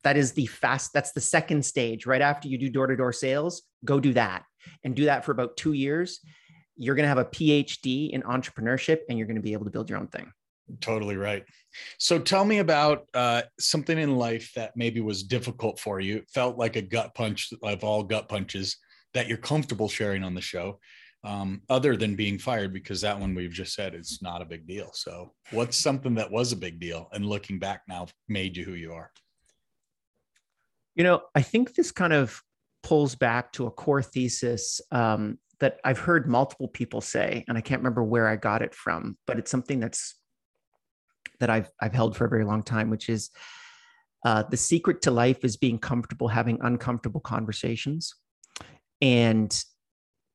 That 0.04 0.16
is 0.16 0.32
the 0.32 0.46
fast, 0.46 0.92
that's 0.92 1.12
the 1.12 1.20
second 1.20 1.64
stage. 1.64 2.06
Right 2.06 2.20
after 2.20 2.48
you 2.48 2.58
do 2.58 2.68
door-to-door 2.68 3.12
sales, 3.12 3.62
go 3.84 4.00
do 4.00 4.12
that 4.12 4.44
and 4.84 4.94
do 4.94 5.06
that 5.06 5.24
for 5.24 5.32
about 5.32 5.56
two 5.56 5.72
years 5.72 6.20
you're 6.76 6.94
going 6.94 7.04
to 7.04 7.08
have 7.08 7.18
a 7.18 7.24
PhD 7.24 8.10
in 8.10 8.22
entrepreneurship 8.22 9.00
and 9.08 9.18
you're 9.18 9.26
going 9.26 9.36
to 9.36 9.42
be 9.42 9.52
able 9.52 9.64
to 9.64 9.70
build 9.70 9.88
your 9.88 9.98
own 9.98 10.08
thing. 10.08 10.32
Totally 10.80 11.16
right. 11.16 11.44
So 11.98 12.18
tell 12.18 12.44
me 12.44 12.58
about 12.58 13.06
uh, 13.14 13.42
something 13.60 13.98
in 13.98 14.16
life 14.16 14.52
that 14.56 14.76
maybe 14.76 15.00
was 15.00 15.22
difficult 15.22 15.78
for 15.78 16.00
you. 16.00 16.18
It 16.18 16.30
felt 16.32 16.56
like 16.56 16.76
a 16.76 16.82
gut 16.82 17.14
punch 17.14 17.52
of 17.62 17.84
all 17.84 18.02
gut 18.02 18.28
punches 18.28 18.76
that 19.14 19.28
you're 19.28 19.38
comfortable 19.38 19.88
sharing 19.88 20.24
on 20.24 20.34
the 20.34 20.40
show, 20.40 20.78
um, 21.24 21.62
other 21.68 21.96
than 21.96 22.16
being 22.16 22.38
fired, 22.38 22.72
because 22.72 23.00
that 23.00 23.18
one 23.18 23.34
we've 23.34 23.52
just 23.52 23.74
said 23.74 23.94
is 23.94 24.18
not 24.22 24.42
a 24.42 24.46
big 24.46 24.66
deal. 24.66 24.90
So, 24.94 25.32
what's 25.50 25.76
something 25.76 26.14
that 26.16 26.30
was 26.30 26.52
a 26.52 26.56
big 26.56 26.80
deal 26.80 27.08
and 27.12 27.26
looking 27.26 27.58
back 27.58 27.82
now 27.88 28.06
made 28.28 28.56
you 28.56 28.64
who 28.64 28.74
you 28.74 28.92
are? 28.92 29.10
You 30.94 31.04
know, 31.04 31.22
I 31.34 31.42
think 31.42 31.74
this 31.74 31.92
kind 31.92 32.12
of 32.12 32.42
pulls 32.82 33.14
back 33.14 33.52
to 33.52 33.66
a 33.66 33.70
core 33.70 34.02
thesis 34.02 34.80
um, 34.90 35.38
that 35.60 35.78
I've 35.84 35.98
heard 35.98 36.28
multiple 36.28 36.68
people 36.68 37.00
say, 37.00 37.44
and 37.46 37.56
I 37.56 37.60
can't 37.60 37.80
remember 37.80 38.02
where 38.02 38.26
I 38.26 38.36
got 38.36 38.62
it 38.62 38.74
from, 38.74 39.16
but 39.26 39.38
it's 39.38 39.50
something 39.50 39.78
that's 39.78 40.16
that 41.38 41.50
I've 41.50 41.70
I've 41.80 41.94
held 41.94 42.16
for 42.16 42.24
a 42.24 42.28
very 42.28 42.44
long 42.44 42.62
time, 42.62 42.90
which 42.90 43.08
is 43.08 43.30
uh, 44.24 44.42
the 44.44 44.56
secret 44.56 45.02
to 45.02 45.10
life 45.10 45.44
is 45.44 45.56
being 45.56 45.78
comfortable 45.78 46.28
having 46.28 46.58
uncomfortable 46.62 47.20
conversations. 47.20 48.14
And 49.02 49.54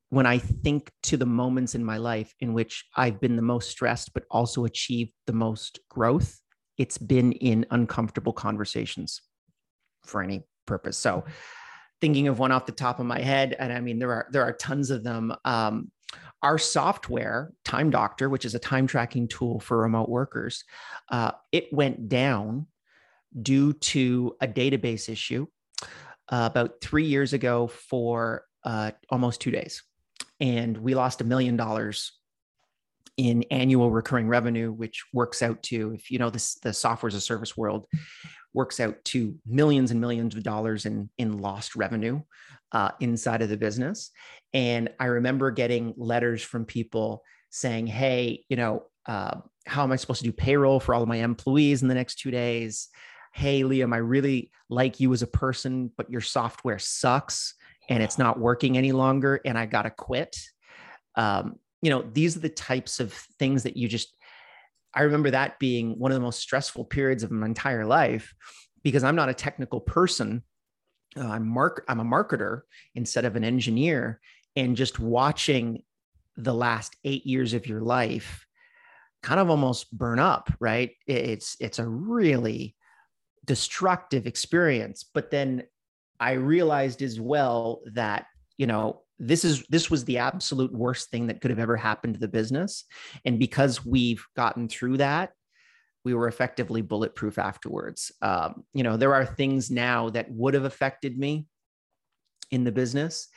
when 0.09 0.25
I 0.25 0.37
think 0.37 0.91
to 1.03 1.17
the 1.17 1.25
moments 1.25 1.73
in 1.73 1.83
my 1.83 1.97
life 1.97 2.33
in 2.39 2.53
which 2.53 2.85
I've 2.95 3.19
been 3.19 3.35
the 3.35 3.41
most 3.41 3.69
stressed, 3.69 4.13
but 4.13 4.23
also 4.29 4.65
achieved 4.65 5.13
the 5.25 5.33
most 5.33 5.79
growth, 5.89 6.39
it's 6.77 6.97
been 6.97 7.31
in 7.31 7.65
uncomfortable 7.71 8.33
conversations 8.33 9.21
for 10.03 10.21
any 10.21 10.43
purpose. 10.65 10.97
So 10.97 11.25
thinking 12.01 12.27
of 12.27 12.39
one 12.39 12.51
off 12.51 12.65
the 12.65 12.71
top 12.71 12.99
of 12.99 13.05
my 13.05 13.19
head, 13.19 13.55
and 13.57 13.73
I 13.73 13.79
mean 13.79 13.99
there 13.99 14.11
are 14.11 14.27
there 14.31 14.43
are 14.43 14.53
tons 14.53 14.91
of 14.91 15.03
them. 15.03 15.33
Um, 15.43 15.91
our 16.43 16.57
software, 16.57 17.51
Time 17.65 17.89
Doctor, 17.89 18.29
which 18.29 18.45
is 18.45 18.53
a 18.53 18.59
time 18.59 18.85
tracking 18.85 19.27
tool 19.27 19.59
for 19.59 19.79
remote 19.79 20.07
workers, 20.07 20.63
uh, 21.09 21.31
it 21.51 21.73
went 21.73 22.09
down 22.09 22.67
due 23.41 23.73
to 23.73 24.35
a 24.39 24.47
database 24.47 25.09
issue 25.09 25.47
uh, 26.29 26.47
about 26.51 26.79
three 26.81 27.05
years 27.05 27.33
ago 27.33 27.67
for 27.67 28.43
uh, 28.67 28.91
almost 29.09 29.39
two 29.39 29.51
days, 29.51 29.83
and 30.41 30.77
we 30.77 30.93
lost 30.93 31.21
a 31.21 31.23
million 31.23 31.55
dollars 31.55 32.11
in 33.15 33.43
annual 33.49 33.89
recurring 33.89 34.27
revenue, 34.27 34.71
which 34.71 35.05
works 35.13 35.41
out 35.41 35.63
to, 35.63 35.93
if 35.93 36.11
you 36.11 36.19
know 36.19 36.29
this, 36.29 36.55
the 36.55 36.73
software 36.73 37.07
as 37.07 37.15
a 37.15 37.21
service 37.21 37.55
world, 37.55 37.85
works 38.53 38.79
out 38.79 38.95
to 39.05 39.35
millions 39.45 39.91
and 39.91 40.01
millions 40.01 40.35
of 40.35 40.43
dollars 40.43 40.85
in, 40.85 41.09
in 41.17 41.37
lost 41.37 41.75
revenue 41.75 42.21
uh, 42.73 42.91
inside 42.99 43.41
of 43.41 43.49
the 43.49 43.57
business. 43.57 44.11
And 44.53 44.89
I 44.99 45.05
remember 45.05 45.49
getting 45.51 45.93
letters 45.95 46.43
from 46.43 46.65
people 46.65 47.23
saying, 47.49 47.87
hey, 47.87 48.43
you 48.49 48.57
know, 48.57 48.83
uh, 49.05 49.37
how 49.65 49.83
am 49.83 49.91
I 49.91 49.95
supposed 49.95 50.19
to 50.19 50.25
do 50.25 50.33
payroll 50.33 50.79
for 50.79 50.93
all 50.93 51.03
of 51.03 51.07
my 51.07 51.17
employees 51.17 51.81
in 51.81 51.87
the 51.87 51.95
next 51.95 52.19
two 52.19 52.31
days? 52.31 52.89
Hey, 53.33 53.61
Liam, 53.63 53.93
I 53.93 53.97
really 53.97 54.51
like 54.69 54.99
you 54.99 55.13
as 55.13 55.21
a 55.21 55.27
person, 55.27 55.91
but 55.95 56.11
your 56.11 56.21
software 56.21 56.79
sucks 56.79 57.55
and 57.89 58.03
it's 58.03 58.17
not 58.17 58.39
working 58.39 58.77
any 58.77 58.91
longer 58.91 59.39
and 59.45 59.57
I 59.57 59.65
got 59.65 59.83
to 59.83 59.89
quit. 59.89 60.37
Um, 61.15 61.55
you 61.81 61.89
know, 61.89 62.01
these 62.01 62.35
are 62.35 62.41
the 62.41 62.49
types 62.49 62.99
of 62.99 63.13
things 63.39 63.63
that 63.63 63.77
you 63.77 63.87
just, 63.87 64.15
I 64.93 65.03
remember 65.03 65.31
that 65.31 65.59
being 65.59 65.99
one 65.99 66.11
of 66.11 66.15
the 66.15 66.21
most 66.21 66.39
stressful 66.39 66.85
periods 66.85 67.23
of 67.23 67.31
my 67.31 67.45
entire 67.45 67.85
life 67.85 68.33
because 68.83 69.03
I'm 69.03 69.15
not 69.15 69.29
a 69.29 69.33
technical 69.33 69.79
person. 69.79 70.43
uh, 71.17 71.27
I'm 71.27 71.47
mark 71.47 71.83
I'm 71.87 71.99
a 71.99 72.05
marketer 72.05 72.61
instead 72.95 73.25
of 73.25 73.35
an 73.35 73.43
engineer, 73.43 74.19
and 74.55 74.75
just 74.75 74.99
watching 74.99 75.83
the 76.35 76.53
last 76.53 76.95
eight 77.03 77.25
years 77.25 77.53
of 77.53 77.67
your 77.67 77.81
life 77.81 78.45
kind 79.23 79.39
of 79.39 79.49
almost 79.49 79.95
burn 79.97 80.19
up, 80.19 80.51
right? 80.59 80.91
It's 81.05 81.57
it's 81.59 81.79
a 81.79 81.87
really 81.87 82.75
destructive 83.45 84.27
experience. 84.27 85.05
But 85.13 85.31
then 85.31 85.63
I 86.19 86.33
realized 86.33 87.01
as 87.01 87.19
well 87.19 87.81
that 87.93 88.25
you 88.57 88.67
know 88.67 89.01
this 89.19 89.43
is 89.43 89.63
this 89.69 89.89
was 89.89 90.05
the 90.05 90.19
absolute 90.19 90.71
worst 90.71 91.09
thing 91.09 91.27
that 91.27 91.41
could 91.41 91.51
have 91.51 91.59
ever 91.59 91.75
happened 91.75 92.15
to 92.15 92.19
the 92.19 92.27
business, 92.27 92.85
and 93.25 93.39
because 93.39 93.85
we've 93.85 94.25
gotten 94.35 94.67
through 94.67 94.97
that 94.97 95.31
we 96.07 96.13
were 96.13 96.29
effectively 96.29 96.81
bulletproof 96.81 97.37
afterwards. 97.37 98.13
Um, 98.21 98.63
you 98.73 98.81
know, 98.81 98.95
there 98.95 99.13
are 99.13 99.25
things 99.25 99.69
now 99.69 100.09
that 100.11 100.31
would 100.31 100.53
have 100.53 100.63
affected 100.63 101.19
me 101.19 101.47
in 102.49 102.63
the 102.63 102.71
business. 102.71 103.27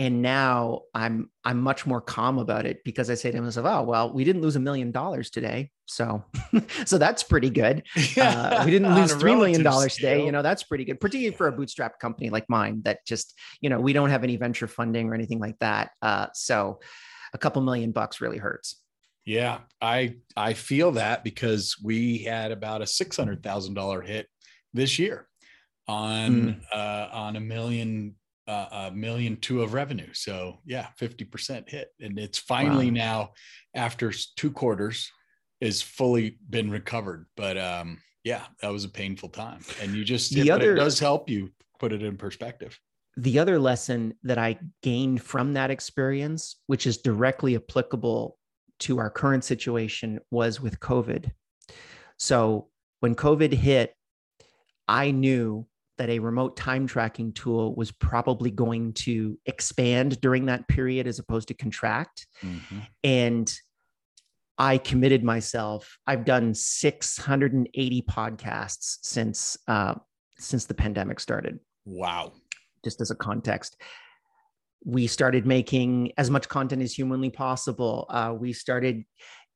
And 0.00 0.22
now 0.22 0.84
I'm 0.94 1.28
I'm 1.44 1.60
much 1.60 1.84
more 1.84 2.00
calm 2.00 2.38
about 2.38 2.64
it 2.64 2.82
because 2.86 3.10
I 3.10 3.14
say 3.14 3.30
to 3.32 3.40
myself, 3.42 3.66
"Oh 3.68 3.82
well, 3.82 4.10
we 4.14 4.24
didn't 4.24 4.40
lose 4.40 4.56
a 4.56 4.60
million 4.60 4.92
dollars 4.92 5.28
today, 5.28 5.70
so 5.84 6.24
so 6.86 6.96
that's 6.96 7.22
pretty 7.22 7.50
good. 7.50 7.82
Uh, 8.16 8.62
we 8.64 8.70
didn't 8.70 8.94
lose 8.94 9.12
three 9.14 9.34
million 9.34 9.62
dollars 9.62 9.96
today. 9.96 10.24
You 10.24 10.32
know, 10.32 10.40
that's 10.40 10.62
pretty 10.62 10.86
good, 10.86 11.00
particularly 11.00 11.36
for 11.36 11.48
a 11.48 11.52
bootstrap 11.52 11.98
company 11.98 12.30
like 12.30 12.46
mine 12.48 12.80
that 12.86 13.06
just 13.06 13.38
you 13.60 13.68
know 13.68 13.78
we 13.78 13.92
don't 13.92 14.08
have 14.08 14.24
any 14.24 14.38
venture 14.38 14.66
funding 14.66 15.10
or 15.10 15.14
anything 15.14 15.38
like 15.38 15.58
that. 15.60 15.90
Uh, 16.00 16.28
so 16.32 16.80
a 17.34 17.38
couple 17.38 17.60
million 17.60 17.92
bucks 17.92 18.22
really 18.22 18.38
hurts. 18.38 18.80
Yeah, 19.26 19.58
I 19.82 20.16
I 20.34 20.54
feel 20.54 20.92
that 20.92 21.24
because 21.24 21.76
we 21.84 22.20
had 22.20 22.52
about 22.52 22.80
a 22.80 22.86
six 22.86 23.18
hundred 23.18 23.42
thousand 23.42 23.74
dollar 23.74 24.00
hit 24.00 24.28
this 24.72 24.98
year 24.98 25.28
on 25.86 26.30
mm. 26.30 26.60
uh, 26.72 27.08
on 27.12 27.36
a 27.36 27.40
million 27.40 28.14
uh, 28.50 28.88
a 28.88 28.90
million 28.90 29.36
two 29.36 29.62
of 29.62 29.74
revenue. 29.74 30.12
So 30.12 30.58
yeah, 30.66 30.88
fifty 30.96 31.24
percent 31.24 31.68
hit, 31.68 31.88
and 32.00 32.18
it's 32.18 32.38
finally 32.38 32.90
wow. 32.90 32.94
now 33.06 33.30
after 33.74 34.12
two 34.36 34.50
quarters 34.50 35.10
is 35.60 35.82
fully 35.82 36.38
been 36.48 36.70
recovered. 36.70 37.26
But 37.36 37.56
um, 37.56 37.98
yeah, 38.24 38.42
that 38.60 38.72
was 38.72 38.84
a 38.84 38.88
painful 38.88 39.28
time, 39.28 39.60
and 39.80 39.94
you 39.94 40.04
just 40.04 40.34
the 40.34 40.48
it, 40.48 40.50
other, 40.50 40.72
it 40.72 40.76
does 40.80 40.98
help 40.98 41.30
you 41.30 41.50
put 41.78 41.92
it 41.92 42.02
in 42.02 42.16
perspective. 42.16 42.78
The 43.16 43.38
other 43.38 43.58
lesson 43.58 44.14
that 44.24 44.38
I 44.38 44.58
gained 44.82 45.22
from 45.22 45.54
that 45.54 45.70
experience, 45.70 46.56
which 46.66 46.86
is 46.86 46.98
directly 46.98 47.54
applicable 47.56 48.36
to 48.80 48.98
our 48.98 49.10
current 49.10 49.44
situation 49.44 50.20
was 50.30 50.60
with 50.60 50.80
COVID. 50.80 51.30
So 52.16 52.68
when 53.00 53.14
COVID 53.14 53.52
hit, 53.52 53.94
I 54.88 55.10
knew 55.12 55.66
that 56.00 56.08
a 56.08 56.18
remote 56.18 56.56
time 56.56 56.86
tracking 56.86 57.30
tool 57.30 57.74
was 57.74 57.92
probably 57.92 58.50
going 58.50 58.90
to 58.94 59.38
expand 59.44 60.18
during 60.22 60.46
that 60.46 60.66
period 60.66 61.06
as 61.06 61.18
opposed 61.18 61.48
to 61.48 61.52
contract. 61.52 62.26
Mm-hmm. 62.42 62.78
And 63.04 63.54
I 64.56 64.78
committed 64.78 65.22
myself. 65.22 65.98
I've 66.06 66.24
done 66.24 66.54
680 66.54 68.02
podcasts 68.08 68.96
since 69.02 69.58
uh, 69.68 69.96
since 70.38 70.64
the 70.64 70.72
pandemic 70.72 71.20
started. 71.20 71.60
Wow! 71.84 72.32
Just 72.82 73.02
as 73.02 73.10
a 73.10 73.14
context, 73.14 73.76
we 74.82 75.06
started 75.06 75.44
making 75.44 76.12
as 76.16 76.30
much 76.30 76.48
content 76.48 76.80
as 76.80 76.94
humanly 76.94 77.28
possible. 77.28 78.06
Uh, 78.08 78.34
we 78.38 78.54
started 78.54 79.04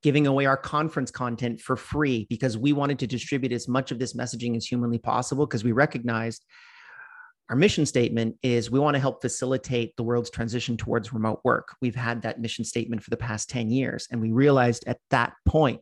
giving 0.05 0.27
away 0.27 0.45
our 0.45 0.57
conference 0.59 1.11
content 1.11 1.59
for 1.59 1.77
free 1.77 2.27
because 2.29 2.59
we 2.59 2.75
wanted 2.75 2.99
to 2.99 3.07
distribute 3.07 3.53
as 3.53 3.67
much 3.67 3.91
of 3.91 3.99
this 3.99 4.13
messaging 4.13 4.55
as 4.55 4.67
humanly 4.67 4.99
possible 4.99 5.47
because 5.47 5.65
we 5.65 5.73
recognized 5.73 6.45
our 7.49 7.57
mission 7.57 7.87
statement 7.87 8.37
is 8.43 8.71
we 8.71 8.79
want 8.79 8.97
to 8.97 9.01
help 9.01 9.23
facilitate 9.23 9.97
the 9.97 10.03
world's 10.03 10.29
transition 10.29 10.77
towards 10.77 11.15
remote 11.15 11.41
work. 11.43 11.75
We've 11.81 11.95
had 11.95 12.21
that 12.21 12.39
mission 12.39 12.67
statement 12.67 13.03
for 13.03 13.09
the 13.09 13.17
past 13.17 13.49
10 13.49 13.71
years. 13.71 14.07
And 14.11 14.21
we 14.21 14.31
realized 14.31 14.85
at 14.87 14.99
that 15.09 15.33
point 15.47 15.81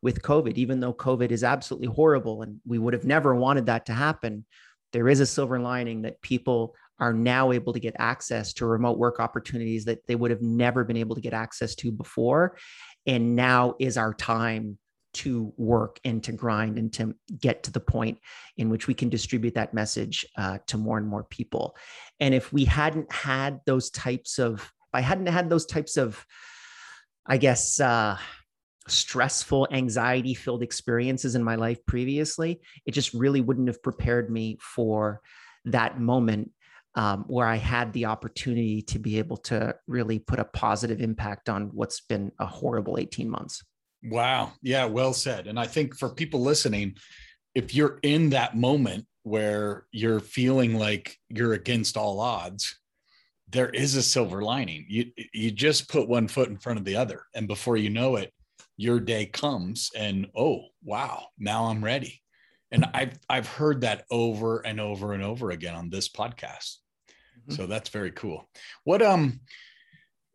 with 0.00 0.22
COVID, 0.22 0.56
even 0.58 0.78
though 0.78 0.94
COVID 0.94 1.32
is 1.32 1.42
absolutely 1.42 1.88
horrible 1.88 2.42
and 2.42 2.60
we 2.64 2.78
would 2.78 2.94
have 2.94 3.04
never 3.04 3.34
wanted 3.34 3.66
that 3.66 3.86
to 3.86 3.92
happen, 3.92 4.46
there 4.92 5.08
is 5.08 5.18
a 5.18 5.26
silver 5.26 5.58
lining 5.58 6.02
that 6.02 6.22
people 6.22 6.76
are 6.98 7.12
now 7.12 7.52
able 7.52 7.72
to 7.72 7.80
get 7.80 7.94
access 7.98 8.52
to 8.54 8.66
remote 8.66 8.98
work 8.98 9.20
opportunities 9.20 9.84
that 9.84 10.06
they 10.06 10.14
would 10.14 10.30
have 10.30 10.40
never 10.40 10.84
been 10.84 10.96
able 10.96 11.14
to 11.14 11.20
get 11.20 11.34
access 11.34 11.74
to 11.74 11.92
before. 11.92 12.56
And 13.06 13.36
now 13.36 13.74
is 13.78 13.96
our 13.96 14.14
time 14.14 14.78
to 15.14 15.52
work 15.56 15.98
and 16.04 16.22
to 16.22 16.32
grind 16.32 16.76
and 16.78 16.92
to 16.92 17.14
get 17.40 17.62
to 17.62 17.72
the 17.72 17.80
point 17.80 18.18
in 18.58 18.68
which 18.68 18.86
we 18.86 18.92
can 18.92 19.08
distribute 19.08 19.54
that 19.54 19.72
message 19.72 20.26
uh, 20.36 20.58
to 20.66 20.76
more 20.76 20.98
and 20.98 21.08
more 21.08 21.24
people. 21.24 21.74
And 22.20 22.34
if 22.34 22.52
we 22.52 22.66
hadn't 22.66 23.10
had 23.10 23.60
those 23.64 23.88
types 23.88 24.38
of, 24.38 24.60
if 24.60 24.94
I 24.94 25.00
hadn't 25.00 25.28
had 25.28 25.48
those 25.48 25.64
types 25.64 25.96
of, 25.96 26.22
I 27.24 27.38
guess, 27.38 27.80
uh, 27.80 28.18
stressful, 28.88 29.68
anxiety 29.70 30.34
filled 30.34 30.62
experiences 30.62 31.34
in 31.34 31.42
my 31.42 31.56
life 31.56 31.84
previously, 31.86 32.60
it 32.84 32.92
just 32.92 33.14
really 33.14 33.40
wouldn't 33.40 33.68
have 33.68 33.82
prepared 33.82 34.30
me 34.30 34.58
for 34.60 35.22
that 35.64 35.98
moment 35.98 36.50
um, 36.96 37.24
where 37.28 37.46
I 37.46 37.56
had 37.56 37.92
the 37.92 38.06
opportunity 38.06 38.80
to 38.82 38.98
be 38.98 39.18
able 39.18 39.36
to 39.38 39.76
really 39.86 40.18
put 40.18 40.38
a 40.38 40.44
positive 40.44 41.00
impact 41.00 41.50
on 41.50 41.66
what's 41.74 42.00
been 42.00 42.32
a 42.38 42.46
horrible 42.46 42.98
18 42.98 43.28
months. 43.28 43.62
Wow. 44.02 44.52
Yeah, 44.62 44.86
well 44.86 45.12
said. 45.12 45.46
And 45.46 45.60
I 45.60 45.66
think 45.66 45.96
for 45.96 46.08
people 46.08 46.40
listening, 46.40 46.96
if 47.54 47.74
you're 47.74 47.98
in 48.02 48.30
that 48.30 48.56
moment 48.56 49.06
where 49.24 49.86
you're 49.92 50.20
feeling 50.20 50.78
like 50.78 51.18
you're 51.28 51.52
against 51.52 51.96
all 51.96 52.18
odds, 52.20 52.78
there 53.48 53.68
is 53.70 53.94
a 53.94 54.02
silver 54.02 54.42
lining. 54.42 54.86
You 54.88 55.12
you 55.32 55.50
just 55.50 55.88
put 55.88 56.08
one 56.08 56.28
foot 56.28 56.48
in 56.48 56.58
front 56.58 56.78
of 56.78 56.84
the 56.84 56.96
other 56.96 57.22
and 57.34 57.46
before 57.46 57.76
you 57.76 57.90
know 57.90 58.16
it, 58.16 58.32
your 58.76 59.00
day 59.00 59.26
comes 59.26 59.90
and 59.96 60.26
oh, 60.36 60.62
wow, 60.82 61.26
now 61.38 61.66
I'm 61.66 61.84
ready. 61.84 62.22
And 62.72 62.84
I've 62.94 63.18
I've 63.28 63.48
heard 63.48 63.82
that 63.82 64.04
over 64.10 64.60
and 64.60 64.80
over 64.80 65.12
and 65.12 65.22
over 65.22 65.50
again 65.50 65.74
on 65.74 65.90
this 65.90 66.08
podcast. 66.08 66.76
Mm-hmm. 67.46 67.54
So 67.54 67.66
that's 67.66 67.88
very 67.90 68.10
cool. 68.10 68.48
What 68.84 69.02
um 69.02 69.40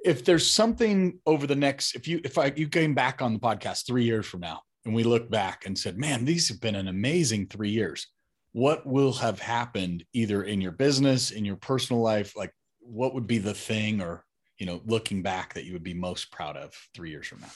if 0.04 0.26
there's 0.26 0.50
something 0.50 1.19
over 1.26 1.45
the 1.45 1.56
next 1.56 1.95
if 1.95 2.08
you 2.08 2.21
if 2.24 2.38
I 2.38 2.54
you 2.56 2.67
came 2.67 2.93
back 2.93 3.21
on 3.21 3.34
the 3.34 3.39
podcast 3.39 3.86
3 3.86 4.04
years 4.04 4.26
from 4.26 4.39
now 4.39 4.62
and 4.86 4.95
we 4.95 5.04
look 5.04 5.30
back 5.30 5.65
and 5.65 5.78
said, 5.78 5.97
"Man, 5.97 6.26
these 6.26 6.47
have 6.50 6.60
been 6.60 6.76
an 6.76 6.88
amazing 6.88 7.47
3 7.47 7.69
years." 7.69 8.08
What 8.54 8.86
will 8.86 9.13
have 9.13 9.39
happened 9.39 10.04
either 10.13 10.43
in 10.43 10.60
your 10.60 10.74
business, 10.74 11.32
in 11.32 11.45
your 11.45 11.56
personal 11.56 12.02
life, 12.02 12.36
like 12.36 12.54
what 12.80 13.13
would 13.13 13.26
be 13.26 13.38
the 13.38 13.54
thing 13.54 14.02
or, 14.02 14.26
you 14.58 14.65
know, 14.65 14.82
looking 14.86 15.21
back 15.21 15.54
that 15.54 15.63
you 15.63 15.71
would 15.71 15.84
be 15.84 15.93
most 15.93 16.32
proud 16.32 16.58
of 16.58 16.74
3 16.93 17.12
years 17.12 17.28
from 17.28 17.41
now? 17.41 17.52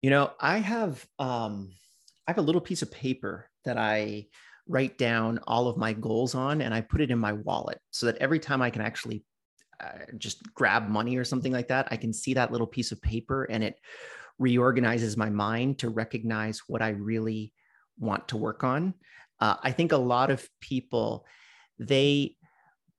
You 0.00 0.10
know, 0.10 0.32
I 0.40 0.58
have 0.58 1.04
um 1.18 1.72
I 2.26 2.30
have 2.30 2.38
a 2.38 2.42
little 2.42 2.60
piece 2.60 2.82
of 2.82 2.90
paper 2.90 3.50
that 3.64 3.76
I 3.76 4.26
write 4.68 4.98
down 4.98 5.40
all 5.46 5.66
of 5.66 5.76
my 5.76 5.92
goals 5.92 6.34
on 6.34 6.60
and 6.60 6.74
I 6.74 6.82
put 6.82 7.00
it 7.00 7.10
in 7.10 7.18
my 7.18 7.32
wallet 7.32 7.80
so 7.90 8.06
that 8.06 8.18
every 8.18 8.38
time 8.38 8.62
I 8.62 8.70
can 8.70 8.82
actually 8.82 9.24
uh, 9.80 10.04
just 10.18 10.42
grab 10.54 10.88
money 10.88 11.16
or 11.16 11.24
something 11.24 11.52
like 11.52 11.68
that, 11.68 11.88
I 11.90 11.96
can 11.96 12.12
see 12.12 12.34
that 12.34 12.52
little 12.52 12.66
piece 12.66 12.92
of 12.92 13.00
paper 13.00 13.44
and 13.44 13.64
it 13.64 13.76
reorganizes 14.38 15.16
my 15.16 15.30
mind 15.30 15.78
to 15.78 15.88
recognize 15.88 16.62
what 16.66 16.82
I 16.82 16.90
really 16.90 17.52
want 17.98 18.28
to 18.28 18.36
work 18.36 18.62
on. 18.62 18.94
Uh, 19.40 19.56
I 19.62 19.72
think 19.72 19.92
a 19.92 19.96
lot 19.96 20.30
of 20.30 20.48
people, 20.60 21.24
they, 21.78 22.36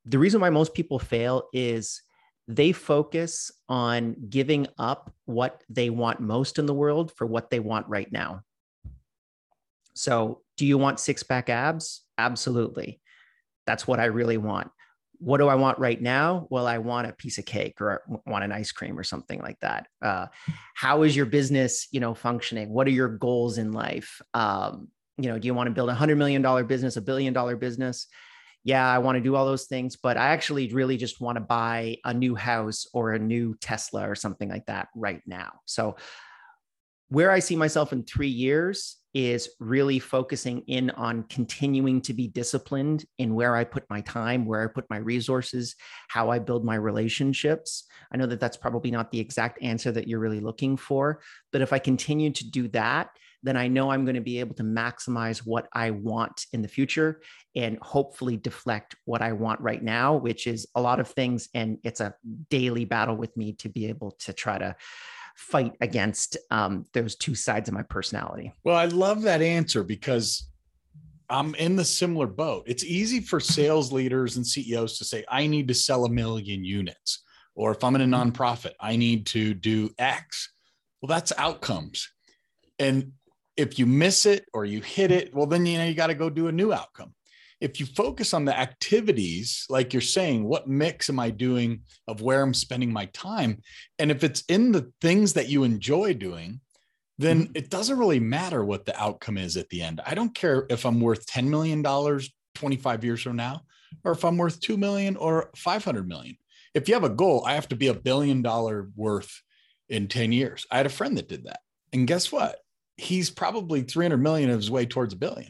the 0.06 0.20
reason 0.20 0.42
why 0.42 0.50
most 0.50 0.74
people 0.74 1.00
fail 1.00 1.50
is 1.54 2.02
they 2.48 2.72
focus 2.72 3.52
on 3.70 4.16
giving 4.30 4.68
up 4.78 5.14
what 5.26 5.64
they 5.70 5.90
want 5.90 6.20
most 6.20 6.58
in 6.58 6.66
the 6.66 6.74
world 6.74 7.12
for 7.16 7.28
what 7.28 7.50
they 7.50 7.60
want 7.60 7.88
right 7.88 8.12
now. 8.12 8.42
So, 9.94 10.42
do 10.60 10.66
you 10.66 10.78
want 10.78 11.00
six 11.00 11.24
pack 11.24 11.50
abs? 11.50 12.04
Absolutely. 12.18 13.00
That's 13.66 13.88
what 13.88 14.02
I 14.02 14.06
really 14.06 14.36
want. 14.36 14.70
What 15.20 15.38
do 15.38 15.48
I 15.48 15.56
want 15.56 15.80
right 15.80 16.02
now? 16.02 16.48
Well, 16.50 16.68
I 16.68 16.80
want 16.80 17.08
a 17.08 17.14
piece 17.14 17.38
of 17.38 17.46
cake 17.46 17.80
or 17.80 18.04
want 18.26 18.44
an 18.44 18.52
ice 18.52 18.74
cream 18.74 19.00
or 19.00 19.06
something 19.06 19.40
like 19.40 19.58
that. 19.62 19.88
Uh, 20.02 20.28
how 20.76 21.04
is 21.04 21.16
your 21.16 21.28
business, 21.28 21.88
you 21.92 22.02
know, 22.02 22.14
functioning? 22.14 22.72
What 22.72 22.88
are 22.88 22.92
your 22.92 23.08
goals 23.08 23.58
in 23.58 23.72
life? 23.72 24.22
Um, 24.34 24.90
you 25.18 25.30
know, 25.30 25.40
do 25.40 25.46
you 25.46 25.54
want 25.54 25.68
to 25.68 25.74
build 25.74 25.88
a 25.88 25.94
hundred 25.94 26.18
million 26.18 26.42
dollar 26.42 26.66
business, 26.66 26.98
a 26.98 27.02
billion 27.02 27.32
dollar 27.32 27.56
business? 27.56 28.08
Yeah, 28.66 28.86
I 28.86 28.98
want 28.98 29.16
to 29.16 29.22
do 29.22 29.34
all 29.38 29.46
those 29.46 29.68
things, 29.68 29.96
but 29.96 30.18
I 30.18 30.28
actually 30.32 30.74
really 30.74 30.98
just 30.98 31.22
want 31.22 31.38
to 31.38 31.42
buy 31.42 31.96
a 32.04 32.14
new 32.14 32.36
house 32.36 32.86
or 32.94 33.14
a 33.14 33.20
new 33.20 33.56
Tesla 33.62 34.10
or 34.10 34.16
something 34.16 34.50
like 34.50 34.66
that 34.66 34.90
right 34.94 35.22
now. 35.26 35.54
So, 35.64 35.96
where 37.10 37.32
I 37.32 37.40
see 37.40 37.56
myself 37.56 37.92
in 37.92 38.04
three 38.04 38.30
years 38.30 38.98
is 39.16 39.50
really 39.60 39.98
focusing 39.98 40.62
in 40.68 40.92
on 40.92 41.24
continuing 41.24 42.00
to 42.02 42.14
be 42.14 42.28
disciplined 42.28 43.06
in 43.18 43.34
where 43.34 43.56
I 43.56 43.64
put 43.64 43.90
my 43.90 44.02
time, 44.02 44.46
where 44.46 44.64
I 44.64 44.72
put 44.72 44.90
my 44.90 44.98
resources, 44.98 45.76
how 46.08 46.30
I 46.30 46.38
build 46.38 46.64
my 46.64 46.76
relationships. 46.76 47.86
I 48.14 48.18
know 48.18 48.28
that 48.28 48.40
that's 48.40 48.58
probably 48.58 48.92
not 48.92 49.12
the 49.12 49.20
exact 49.20 49.64
answer 49.64 49.92
that 49.92 50.08
you're 50.08 50.20
really 50.20 50.40
looking 50.40 50.78
for, 50.78 51.22
but 51.52 51.62
if 51.62 51.74
I 51.74 51.80
continue 51.80 52.32
to 52.32 52.50
do 52.50 52.68
that, 52.70 53.10
then 53.42 53.58
I 53.58 53.68
know 53.68 53.90
I'm 53.90 54.04
going 54.04 54.16
to 54.16 54.22
be 54.22 54.42
able 54.42 54.56
to 54.56 54.64
maximize 54.64 55.40
what 55.40 55.68
I 55.74 55.92
want 55.92 56.46
in 56.52 56.62
the 56.62 56.68
future 56.68 57.22
and 57.56 57.80
hopefully 57.82 58.38
deflect 58.38 58.96
what 59.06 59.22
I 59.22 59.32
want 59.32 59.62
right 59.62 59.82
now, 59.82 60.16
which 60.18 60.46
is 60.46 60.68
a 60.76 60.82
lot 60.82 61.00
of 61.00 61.08
things. 61.08 61.48
And 61.54 61.78
it's 61.84 62.02
a 62.02 62.14
daily 62.50 62.86
battle 62.86 63.16
with 63.16 63.36
me 63.38 63.54
to 63.54 63.70
be 63.70 63.88
able 63.88 64.12
to 64.20 64.34
try 64.34 64.58
to 64.58 64.76
fight 65.40 65.74
against 65.80 66.38
um, 66.52 66.86
those 66.94 67.16
two 67.16 67.34
sides 67.34 67.70
of 67.70 67.74
my 67.74 67.82
personality. 67.84 68.54
Well, 68.66 68.76
I 68.76 68.86
love 68.86 69.22
that 69.22 69.42
answer 69.42 69.84
because 69.84 70.50
I'm 71.30 71.56
in 71.56 71.78
the 71.78 71.86
similar 71.86 72.28
boat. 72.28 72.66
It's 72.68 72.84
easy 72.84 73.22
for 73.22 73.40
sales 73.40 73.94
leaders 73.94 74.36
and 74.36 74.46
CEOs 74.46 74.98
to 74.98 75.06
say, 75.06 75.24
I 75.30 75.48
need 75.48 75.70
to 75.70 75.74
sell 75.74 76.04
a 76.04 76.10
million 76.10 76.66
units. 76.66 77.24
Or 77.56 77.72
if 77.72 77.84
I'm 77.84 77.96
in 77.96 78.02
a 78.02 78.06
mm-hmm. 78.06 78.32
nonprofit, 78.32 78.74
I 78.82 78.98
need 78.98 79.28
to 79.28 79.54
do 79.54 79.92
X. 79.98 80.52
Well, 81.02 81.08
that's 81.08 81.32
outcomes. 81.38 82.10
And 82.78 83.14
if 83.56 83.80
you 83.80 83.86
miss 83.86 84.26
it 84.26 84.46
or 84.54 84.66
you 84.66 84.82
hit 84.82 85.10
it, 85.12 85.34
well, 85.34 85.46
then 85.46 85.66
you 85.66 85.78
know 85.78 85.86
you 85.86 85.94
got 85.94 86.08
to 86.08 86.16
go 86.16 86.30
do 86.30 86.48
a 86.48 86.52
new 86.52 86.74
outcome. 86.74 87.14
If 87.62 87.80
you 87.80 87.86
focus 87.86 88.34
on 88.34 88.46
the 88.46 88.58
activities, 88.58 89.66
like 89.70 89.94
you're 89.94 90.02
saying, 90.02 90.46
what 90.46 90.68
mix 90.68 91.10
am 91.10 91.20
I 91.20 91.30
doing 91.30 91.82
of 92.08 92.22
where 92.22 92.42
I'm 92.42 92.54
spending 92.54 92.92
my 92.92 93.06
time? 93.08 93.62
And 93.98 94.12
if 94.12 94.24
it's 94.24 94.44
in 94.48 94.72
the 94.72 94.92
things 95.02 95.34
that 95.34 95.50
you 95.50 95.64
enjoy 95.64 96.14
doing, 96.14 96.62
then 97.18 97.44
mm-hmm. 97.44 97.52
it 97.56 97.70
doesn't 97.70 98.00
really 98.00 98.20
matter 98.20 98.64
what 98.64 98.86
the 98.86 99.00
outcome 99.00 99.38
is 99.38 99.58
at 99.58 99.70
the 99.70 99.82
end. 99.82 100.00
I 100.06 100.16
don't 100.16 100.34
care 100.34 100.66
if 100.70 100.86
I'm 100.86 101.02
worth 101.02 101.28
$10 101.28 101.48
million 101.48 101.84
25 102.56 103.04
years 103.04 103.22
from 103.22 103.36
now, 103.36 103.62
or 104.04 104.14
if 104.14 104.24
I'm 104.24 104.38
worth 104.38 104.60
2 104.62 104.78
million 104.78 105.16
or 105.18 105.52
500 105.56 106.08
million. 106.08 106.38
If 106.74 106.88
you 106.88 106.94
have 106.94 107.04
a 107.04 107.10
goal, 107.10 107.44
I 107.46 107.54
have 107.56 107.68
to 107.70 107.76
be 107.76 107.88
a 107.88 107.94
billion 107.94 108.42
dollar 108.42 108.90
worth 108.96 109.42
in 109.90 110.08
10 110.08 110.32
years. 110.32 110.66
I 110.72 110.78
had 110.78 110.86
a 110.86 110.90
friend 110.90 111.18
that 111.18 111.28
did 111.28 111.46
that. 111.46 111.60
And 111.92 112.08
guess 112.08 112.32
what? 112.32 112.60
He's 112.98 113.30
probably 113.30 113.82
300 113.82 114.18
million 114.18 114.50
of 114.50 114.58
his 114.58 114.70
way 114.70 114.86
towards 114.86 115.14
a 115.14 115.18
billion. 115.18 115.50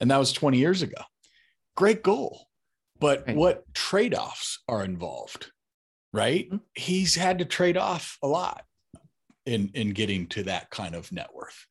And 0.00 0.10
that 0.10 0.18
was 0.18 0.32
20 0.32 0.58
years 0.58 0.82
ago. 0.82 1.02
Great 1.76 2.02
goal. 2.02 2.48
But 2.98 3.24
right. 3.26 3.36
what 3.36 3.74
trade 3.74 4.14
offs 4.14 4.62
are 4.68 4.82
involved, 4.82 5.50
right? 6.12 6.46
Mm-hmm. 6.46 6.56
He's 6.74 7.14
had 7.14 7.38
to 7.38 7.44
trade 7.44 7.76
off 7.76 8.18
a 8.22 8.26
lot 8.26 8.64
in, 9.44 9.70
in 9.74 9.90
getting 9.90 10.26
to 10.28 10.44
that 10.44 10.70
kind 10.70 10.94
of 10.94 11.12
net 11.12 11.28
worth. 11.34 11.66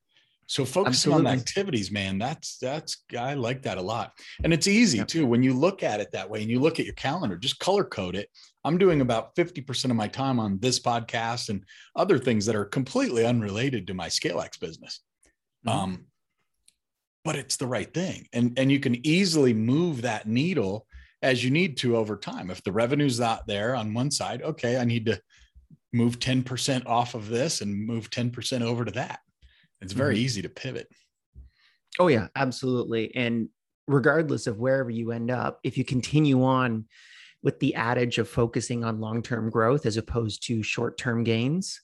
So 0.47 0.63
focusing 0.63 1.11
Absolutely. 1.11 1.31
on 1.31 1.37
activities, 1.39 1.91
man, 1.91 2.19
that's 2.19 2.57
that's 2.59 3.03
I 3.17 3.33
like 3.33 3.63
that 3.63 3.79
a 3.79 3.81
lot. 3.81 4.11
And 4.43 4.53
it's 4.53 4.67
easy 4.67 4.99
yep. 4.99 5.07
too 5.07 5.25
when 5.25 5.41
you 5.41 5.53
look 5.53 5.81
at 5.81 5.99
it 5.99 6.11
that 6.11 6.29
way 6.29 6.41
and 6.41 6.51
you 6.51 6.59
look 6.59 6.79
at 6.79 6.85
your 6.85 6.93
calendar, 6.93 7.35
just 7.35 7.57
color 7.59 7.83
code 7.83 8.15
it. 8.15 8.29
I'm 8.63 8.77
doing 8.77 9.01
about 9.01 9.35
50% 9.35 9.85
of 9.85 9.95
my 9.95 10.07
time 10.07 10.39
on 10.39 10.59
this 10.59 10.79
podcast 10.79 11.49
and 11.49 11.63
other 11.95 12.19
things 12.19 12.45
that 12.45 12.55
are 12.55 12.65
completely 12.65 13.25
unrelated 13.25 13.87
to 13.87 13.95
my 13.95 14.07
ScaleX 14.07 14.59
business. 14.59 15.01
Mm-hmm. 15.65 15.77
Um, 15.77 16.05
but 17.25 17.35
it's 17.35 17.57
the 17.57 17.67
right 17.67 17.93
thing. 17.93 18.27
And 18.31 18.57
and 18.57 18.71
you 18.71 18.79
can 18.79 19.05
easily 19.05 19.53
move 19.53 20.03
that 20.03 20.27
needle 20.27 20.87
as 21.21 21.43
you 21.43 21.51
need 21.51 21.75
to 21.77 21.97
over 21.97 22.15
time. 22.15 22.49
If 22.49 22.63
the 22.63 22.71
revenue's 22.71 23.19
not 23.19 23.47
there 23.47 23.75
on 23.75 23.93
one 23.93 24.11
side, 24.11 24.41
okay, 24.41 24.77
I 24.77 24.85
need 24.85 25.07
to 25.07 25.19
move 25.91 26.19
10% 26.19 26.85
off 26.85 27.15
of 27.15 27.29
this 27.29 27.61
and 27.61 27.87
move 27.87 28.09
10% 28.09 28.61
over 28.61 28.85
to 28.85 28.91
that 28.91 29.19
it's 29.81 29.93
very 29.93 30.15
mm-hmm. 30.15 30.25
easy 30.25 30.41
to 30.41 30.49
pivot. 30.49 30.87
Oh, 31.99 32.07
yeah, 32.07 32.27
absolutely. 32.35 33.15
And 33.15 33.49
regardless 33.87 34.47
of 34.47 34.57
wherever 34.57 34.89
you 34.89 35.11
end 35.11 35.31
up, 35.31 35.59
if 35.63 35.77
you 35.77 35.85
continue 35.85 36.43
on 36.43 36.85
with 37.43 37.59
the 37.59 37.75
adage 37.75 38.17
of 38.17 38.27
focusing 38.27 38.83
on 38.83 38.99
long 38.99 39.21
term 39.21 39.49
growth 39.49 39.85
as 39.85 39.97
opposed 39.97 40.45
to 40.47 40.63
short 40.63 40.97
term 40.97 41.23
gains, 41.23 41.81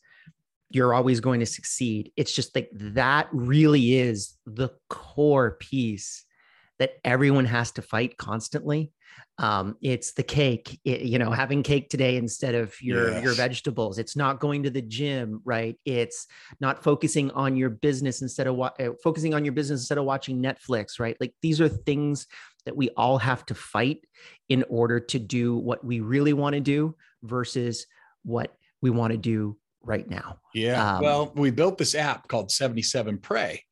you're 0.73 0.93
always 0.93 1.19
going 1.19 1.39
to 1.39 1.45
succeed. 1.45 2.11
It's 2.15 2.33
just 2.33 2.55
like 2.55 2.69
that 2.73 3.27
really 3.31 3.95
is 3.95 4.37
the 4.45 4.69
core 4.89 5.57
piece 5.59 6.25
that 6.79 6.93
everyone 7.03 7.45
has 7.45 7.71
to 7.71 7.81
fight 7.81 8.17
constantly 8.17 8.91
um, 9.37 9.75
it's 9.81 10.13
the 10.13 10.23
cake 10.23 10.79
it, 10.85 11.01
you 11.01 11.17
know 11.17 11.31
having 11.31 11.63
cake 11.63 11.89
today 11.89 12.17
instead 12.17 12.53
of 12.53 12.79
your 12.81 13.11
yes. 13.11 13.23
your 13.23 13.33
vegetables 13.33 13.97
it's 13.97 14.15
not 14.15 14.39
going 14.39 14.63
to 14.63 14.69
the 14.69 14.81
gym 14.81 15.41
right 15.43 15.77
it's 15.85 16.27
not 16.59 16.83
focusing 16.83 17.31
on 17.31 17.55
your 17.55 17.69
business 17.69 18.21
instead 18.21 18.47
of 18.47 18.55
wa- 18.55 18.71
uh, 18.79 18.89
focusing 19.03 19.33
on 19.33 19.43
your 19.43 19.53
business 19.53 19.81
instead 19.81 19.97
of 19.97 20.05
watching 20.05 20.41
netflix 20.41 20.99
right 20.99 21.17
like 21.19 21.33
these 21.41 21.59
are 21.59 21.69
things 21.69 22.27
that 22.65 22.75
we 22.75 22.89
all 22.89 23.17
have 23.17 23.45
to 23.45 23.55
fight 23.55 24.05
in 24.49 24.63
order 24.69 24.99
to 24.99 25.17
do 25.17 25.57
what 25.57 25.83
we 25.83 25.99
really 25.99 26.33
want 26.33 26.53
to 26.53 26.59
do 26.59 26.95
versus 27.23 27.87
what 28.23 28.55
we 28.81 28.89
want 28.89 29.11
to 29.11 29.17
do 29.17 29.57
right 29.83 30.07
now. 30.09 30.39
Yeah 30.53 30.95
um, 30.95 31.03
well 31.03 31.31
we 31.35 31.51
built 31.51 31.77
this 31.77 31.95
app 31.95 32.27
called 32.27 32.51
77 32.51 33.19
pray 33.19 33.63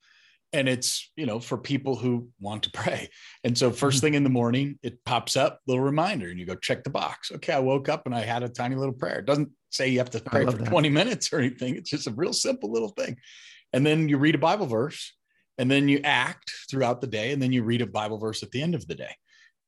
and 0.51 0.67
it's 0.67 1.11
you 1.15 1.25
know 1.25 1.39
for 1.39 1.57
people 1.57 1.95
who 1.95 2.29
want 2.39 2.63
to 2.63 2.71
pray. 2.71 3.09
And 3.43 3.57
so 3.57 3.71
first 3.71 3.97
mm-hmm. 3.97 4.07
thing 4.07 4.13
in 4.15 4.23
the 4.23 4.29
morning 4.29 4.79
it 4.83 5.03
pops 5.05 5.35
up 5.35 5.59
little 5.67 5.83
reminder 5.83 6.29
and 6.29 6.39
you 6.39 6.45
go 6.45 6.55
check 6.55 6.83
the 6.83 6.89
box. 6.89 7.31
Okay 7.31 7.53
i 7.53 7.59
woke 7.59 7.89
up 7.89 8.05
and 8.05 8.15
i 8.15 8.21
had 8.21 8.43
a 8.43 8.49
tiny 8.49 8.75
little 8.75 8.93
prayer. 8.93 9.19
It 9.19 9.25
doesn't 9.25 9.49
say 9.69 9.89
you 9.89 9.99
have 9.99 10.09
to 10.11 10.19
pray 10.19 10.45
for 10.45 10.51
that. 10.53 10.67
20 10.67 10.89
minutes 10.89 11.31
or 11.31 11.39
anything. 11.39 11.75
It's 11.75 11.89
just 11.89 12.07
a 12.07 12.11
real 12.11 12.33
simple 12.33 12.71
little 12.71 12.89
thing. 12.89 13.17
And 13.71 13.85
then 13.85 14.09
you 14.09 14.17
read 14.17 14.35
a 14.35 14.39
bible 14.39 14.65
verse 14.65 15.13
and 15.59 15.69
then 15.69 15.87
you 15.87 15.99
act 16.03 16.51
throughout 16.69 17.01
the 17.01 17.07
day 17.07 17.31
and 17.31 17.41
then 17.41 17.51
you 17.51 17.63
read 17.63 17.81
a 17.81 17.87
bible 17.87 18.17
verse 18.17 18.41
at 18.41 18.51
the 18.51 18.61
end 18.61 18.73
of 18.73 18.87
the 18.87 18.95
day 18.95 19.13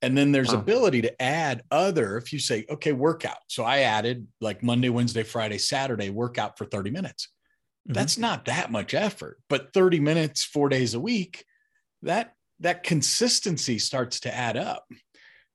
and 0.02 0.18
then 0.18 0.32
there's 0.32 0.54
wow. 0.54 0.60
ability 0.60 1.02
to 1.02 1.22
add 1.22 1.62
other 1.72 2.18
if 2.18 2.34
you 2.34 2.40
say 2.40 2.66
okay 2.70 2.92
workout 2.92 3.38
so 3.48 3.64
i 3.64 3.80
added 3.80 4.28
like 4.40 4.64
monday 4.64 4.90
wednesday 4.90 5.24
friday 5.24 5.58
saturday 5.58 6.10
workout 6.10 6.58
for 6.58 6.66
30 6.66 6.92
minutes 6.92 7.30
Mm-hmm. 7.88 7.94
That's 7.94 8.18
not 8.18 8.46
that 8.46 8.72
much 8.72 8.94
effort, 8.94 9.40
but 9.50 9.74
30 9.74 10.00
minutes, 10.00 10.44
four 10.44 10.70
days 10.70 10.94
a 10.94 11.00
week, 11.00 11.46
that 12.04 12.34
that 12.60 12.84
consistency 12.84 13.80
starts 13.80 14.20
to 14.22 14.36
add 14.36 14.56
up. 14.56 14.86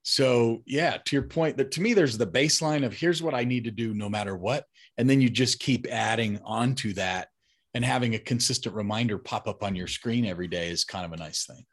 So 0.02 0.62
yeah, 0.66 0.98
to 1.04 1.16
your 1.16 1.22
point, 1.22 1.56
that 1.56 1.70
to 1.72 1.80
me, 1.80 1.94
there's 1.94 2.18
the 2.18 2.26
baseline 2.26 2.84
of 2.84 2.92
here's 2.92 3.22
what 3.22 3.34
I 3.34 3.44
need 3.44 3.64
to 3.64 3.70
do 3.70 3.94
no 3.94 4.08
matter 4.08 4.36
what. 4.36 4.64
And 4.98 5.08
then 5.08 5.20
you 5.20 5.30
just 5.30 5.60
keep 5.60 5.86
adding 5.86 6.40
on 6.44 6.74
to 6.76 6.92
that 6.94 7.28
and 7.74 7.84
having 7.84 8.14
a 8.14 8.18
consistent 8.18 8.74
reminder 8.74 9.18
pop 9.18 9.46
up 9.46 9.62
on 9.62 9.76
your 9.76 9.86
screen 9.86 10.24
every 10.24 10.48
day 10.48 10.68
is 10.68 10.84
kind 10.84 11.04
of 11.04 11.12
a 11.12 11.16
nice 11.16 11.44
thing. 11.44 11.64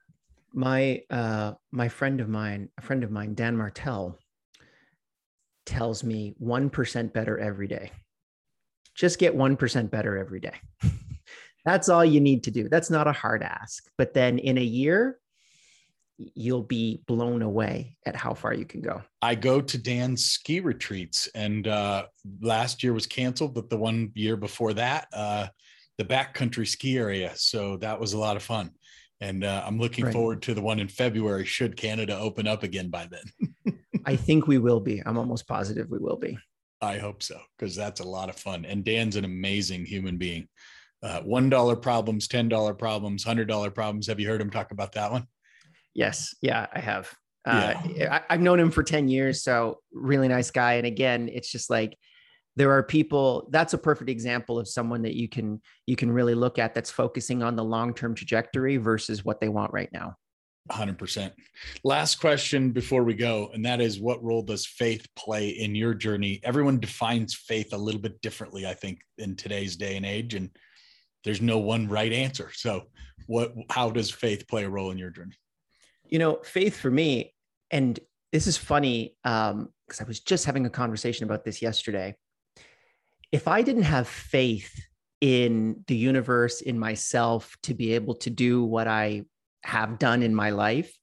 My 0.53 1.01
uh 1.09 1.53
my 1.71 1.89
friend 1.89 2.21
of 2.21 2.29
mine, 2.29 2.69
a 2.77 2.81
friend 2.81 3.03
of 3.03 3.11
mine, 3.11 3.33
Dan 3.33 3.57
Martell, 3.57 4.17
tells 5.65 6.03
me 6.03 6.35
1% 6.41 7.13
better 7.13 7.39
every 7.39 7.67
day 7.67 7.91
just 8.95 9.19
get 9.19 9.35
1% 9.35 9.89
better 9.89 10.17
every 10.17 10.39
day. 10.39 10.55
That's 11.65 11.89
all 11.89 12.03
you 12.03 12.19
need 12.19 12.43
to 12.43 12.51
do. 12.51 12.69
That's 12.69 12.89
not 12.89 13.07
a 13.07 13.13
hard 13.13 13.41
ask. 13.41 13.85
But 13.97 14.13
then 14.13 14.37
in 14.37 14.57
a 14.57 14.63
year, 14.63 15.19
you'll 16.17 16.63
be 16.63 17.01
blown 17.07 17.41
away 17.41 17.97
at 18.05 18.15
how 18.15 18.33
far 18.33 18.53
you 18.53 18.65
can 18.65 18.81
go. 18.81 19.01
I 19.21 19.35
go 19.35 19.61
to 19.61 19.77
Dan's 19.77 20.25
ski 20.25 20.59
retreats, 20.59 21.27
and 21.33 21.67
uh, 21.67 22.05
last 22.41 22.83
year 22.83 22.93
was 22.93 23.07
canceled, 23.07 23.55
but 23.55 23.69
the 23.69 23.77
one 23.77 24.11
year 24.13 24.37
before 24.37 24.73
that, 24.73 25.07
uh, 25.13 25.47
the 25.97 26.05
backcountry 26.05 26.67
ski 26.67 26.97
area. 26.97 27.31
So 27.35 27.77
that 27.77 27.99
was 27.99 28.13
a 28.13 28.19
lot 28.19 28.35
of 28.35 28.43
fun. 28.43 28.71
And 29.23 29.45
uh, 29.45 29.63
I'm 29.65 29.79
looking 29.79 30.03
right. 30.03 30.13
forward 30.13 30.41
to 30.41 30.53
the 30.53 30.61
one 30.61 30.81
in 30.81 30.89
February, 30.89 31.45
should 31.45 31.77
Canada 31.77 32.19
open 32.19 32.45
up 32.45 32.63
again 32.63 32.89
by 32.89 33.07
then. 33.09 33.79
I 34.05 34.17
think 34.17 34.47
we 34.47 34.57
will 34.57 34.81
be. 34.81 35.01
I'm 35.05 35.17
almost 35.17 35.47
positive 35.47 35.89
we 35.89 35.97
will 35.97 36.17
be. 36.17 36.37
I 36.81 36.97
hope 36.97 37.23
so, 37.23 37.39
because 37.57 37.73
that's 37.73 38.01
a 38.01 38.03
lot 38.03 38.27
of 38.27 38.35
fun. 38.35 38.65
And 38.65 38.83
Dan's 38.83 39.15
an 39.15 39.23
amazing 39.23 39.85
human 39.85 40.17
being. 40.17 40.49
Uh, 41.01 41.21
one 41.21 41.49
dollar 41.49 41.77
problems, 41.77 42.27
ten 42.27 42.49
dollar 42.49 42.73
problems, 42.73 43.23
hundred 43.23 43.47
dollar 43.47 43.71
problems. 43.71 44.07
Have 44.07 44.19
you 44.19 44.27
heard 44.27 44.41
him 44.41 44.49
talk 44.49 44.71
about 44.71 44.91
that 44.91 45.09
one? 45.09 45.25
Yes, 45.93 46.35
yeah, 46.41 46.67
I 46.73 46.79
have. 46.81 47.09
Uh, 47.45 47.75
yeah. 47.95 48.19
I, 48.29 48.33
I've 48.33 48.41
known 48.41 48.59
him 48.59 48.71
for 48.71 48.83
ten 48.83 49.07
years, 49.07 49.41
so 49.41 49.79
really 49.93 50.27
nice 50.27 50.51
guy. 50.51 50.73
And 50.73 50.85
again, 50.85 51.29
it's 51.31 51.49
just 51.49 51.69
like 51.69 51.97
there 52.55 52.71
are 52.71 52.83
people. 52.83 53.47
That's 53.51 53.73
a 53.73 53.77
perfect 53.77 54.09
example 54.09 54.59
of 54.59 54.67
someone 54.67 55.01
that 55.03 55.15
you 55.15 55.27
can 55.27 55.61
you 55.87 55.95
can 55.95 56.11
really 56.11 56.35
look 56.35 56.59
at 56.59 56.73
that's 56.73 56.91
focusing 56.91 57.41
on 57.43 57.55
the 57.55 57.63
long 57.63 57.93
term 57.93 58.15
trajectory 58.15 58.77
versus 58.77 59.25
what 59.25 59.39
they 59.39 59.49
want 59.49 59.73
right 59.73 59.89
now. 59.91 60.15
100%. 60.71 61.31
Last 61.83 62.15
question 62.15 62.71
before 62.71 63.03
we 63.03 63.15
go, 63.15 63.49
and 63.53 63.65
that 63.65 63.81
is 63.81 63.99
what 63.99 64.23
role 64.23 64.41
does 64.41 64.65
faith 64.65 65.05
play 65.15 65.49
in 65.49 65.75
your 65.75 65.93
journey? 65.93 66.39
Everyone 66.43 66.79
defines 66.79 67.35
faith 67.35 67.73
a 67.73 67.77
little 67.77 67.99
bit 67.99 68.21
differently, 68.21 68.65
I 68.65 68.73
think, 68.73 69.01
in 69.17 69.35
today's 69.35 69.75
day 69.75 69.97
and 69.97 70.05
age, 70.05 70.35
and 70.35 70.49
there's 71.25 71.41
no 71.41 71.57
one 71.57 71.89
right 71.89 72.13
answer. 72.13 72.49
So, 72.53 72.83
what 73.27 73.53
how 73.69 73.89
does 73.89 74.09
faith 74.09 74.47
play 74.47 74.63
a 74.63 74.69
role 74.69 74.91
in 74.91 74.97
your 74.97 75.09
journey? 75.09 75.35
You 76.05 76.19
know, 76.19 76.39
faith 76.43 76.77
for 76.77 76.91
me, 76.91 77.33
and 77.71 77.99
this 78.31 78.47
is 78.47 78.57
funny 78.57 79.15
um, 79.25 79.69
because 79.87 80.01
I 80.01 80.05
was 80.05 80.21
just 80.21 80.45
having 80.45 80.65
a 80.65 80.69
conversation 80.69 81.25
about 81.25 81.43
this 81.43 81.61
yesterday. 81.61 82.15
If 83.33 83.47
I 83.47 83.63
didn't 83.63 83.83
have 83.83 84.07
faith 84.07 84.79
in 85.19 85.83
the 85.87 85.95
universe, 85.95 86.61
in 86.61 86.79
myself 86.79 87.57
to 87.63 87.73
be 87.73 87.95
able 87.95 88.15
to 88.15 88.29
do 88.29 88.63
what 88.63 88.87
I 88.87 89.23
have 89.63 89.99
done 89.99 90.23
in 90.23 90.33
my 90.35 90.51
life, 90.51 90.95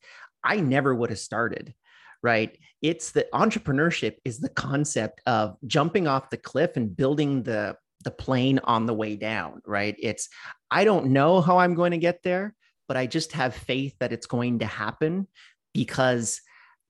I 0.43 0.61
never 0.61 0.95
would 0.95 1.11
have 1.11 1.19
started. 1.19 1.75
Right. 2.23 2.57
It's 2.81 3.11
the 3.11 3.27
entrepreneurship 3.35 4.17
is 4.25 4.39
the 4.39 4.49
concept 4.49 5.21
of 5.27 5.57
jumping 5.67 6.07
off 6.07 6.31
the 6.31 6.37
cliff 6.37 6.77
and 6.77 6.97
building 6.97 7.43
the 7.43 7.77
the 8.05 8.11
plane 8.11 8.61
on 8.65 8.87
the 8.87 8.95
way 8.95 9.17
down, 9.17 9.61
right? 9.67 9.95
It's, 9.99 10.29
I 10.71 10.85
don't 10.85 11.09
know 11.09 11.41
how 11.41 11.59
I'm 11.59 11.75
going 11.75 11.91
to 11.91 11.99
get 11.99 12.23
there, 12.23 12.55
but 12.89 12.97
I 12.97 13.07
just 13.07 13.33
have 13.33 13.55
faith 13.55 13.95
that 14.01 14.13
it's 14.13 14.27
going 14.27 14.61
to 14.61 14.67
happen 14.67 15.27
because 15.75 16.41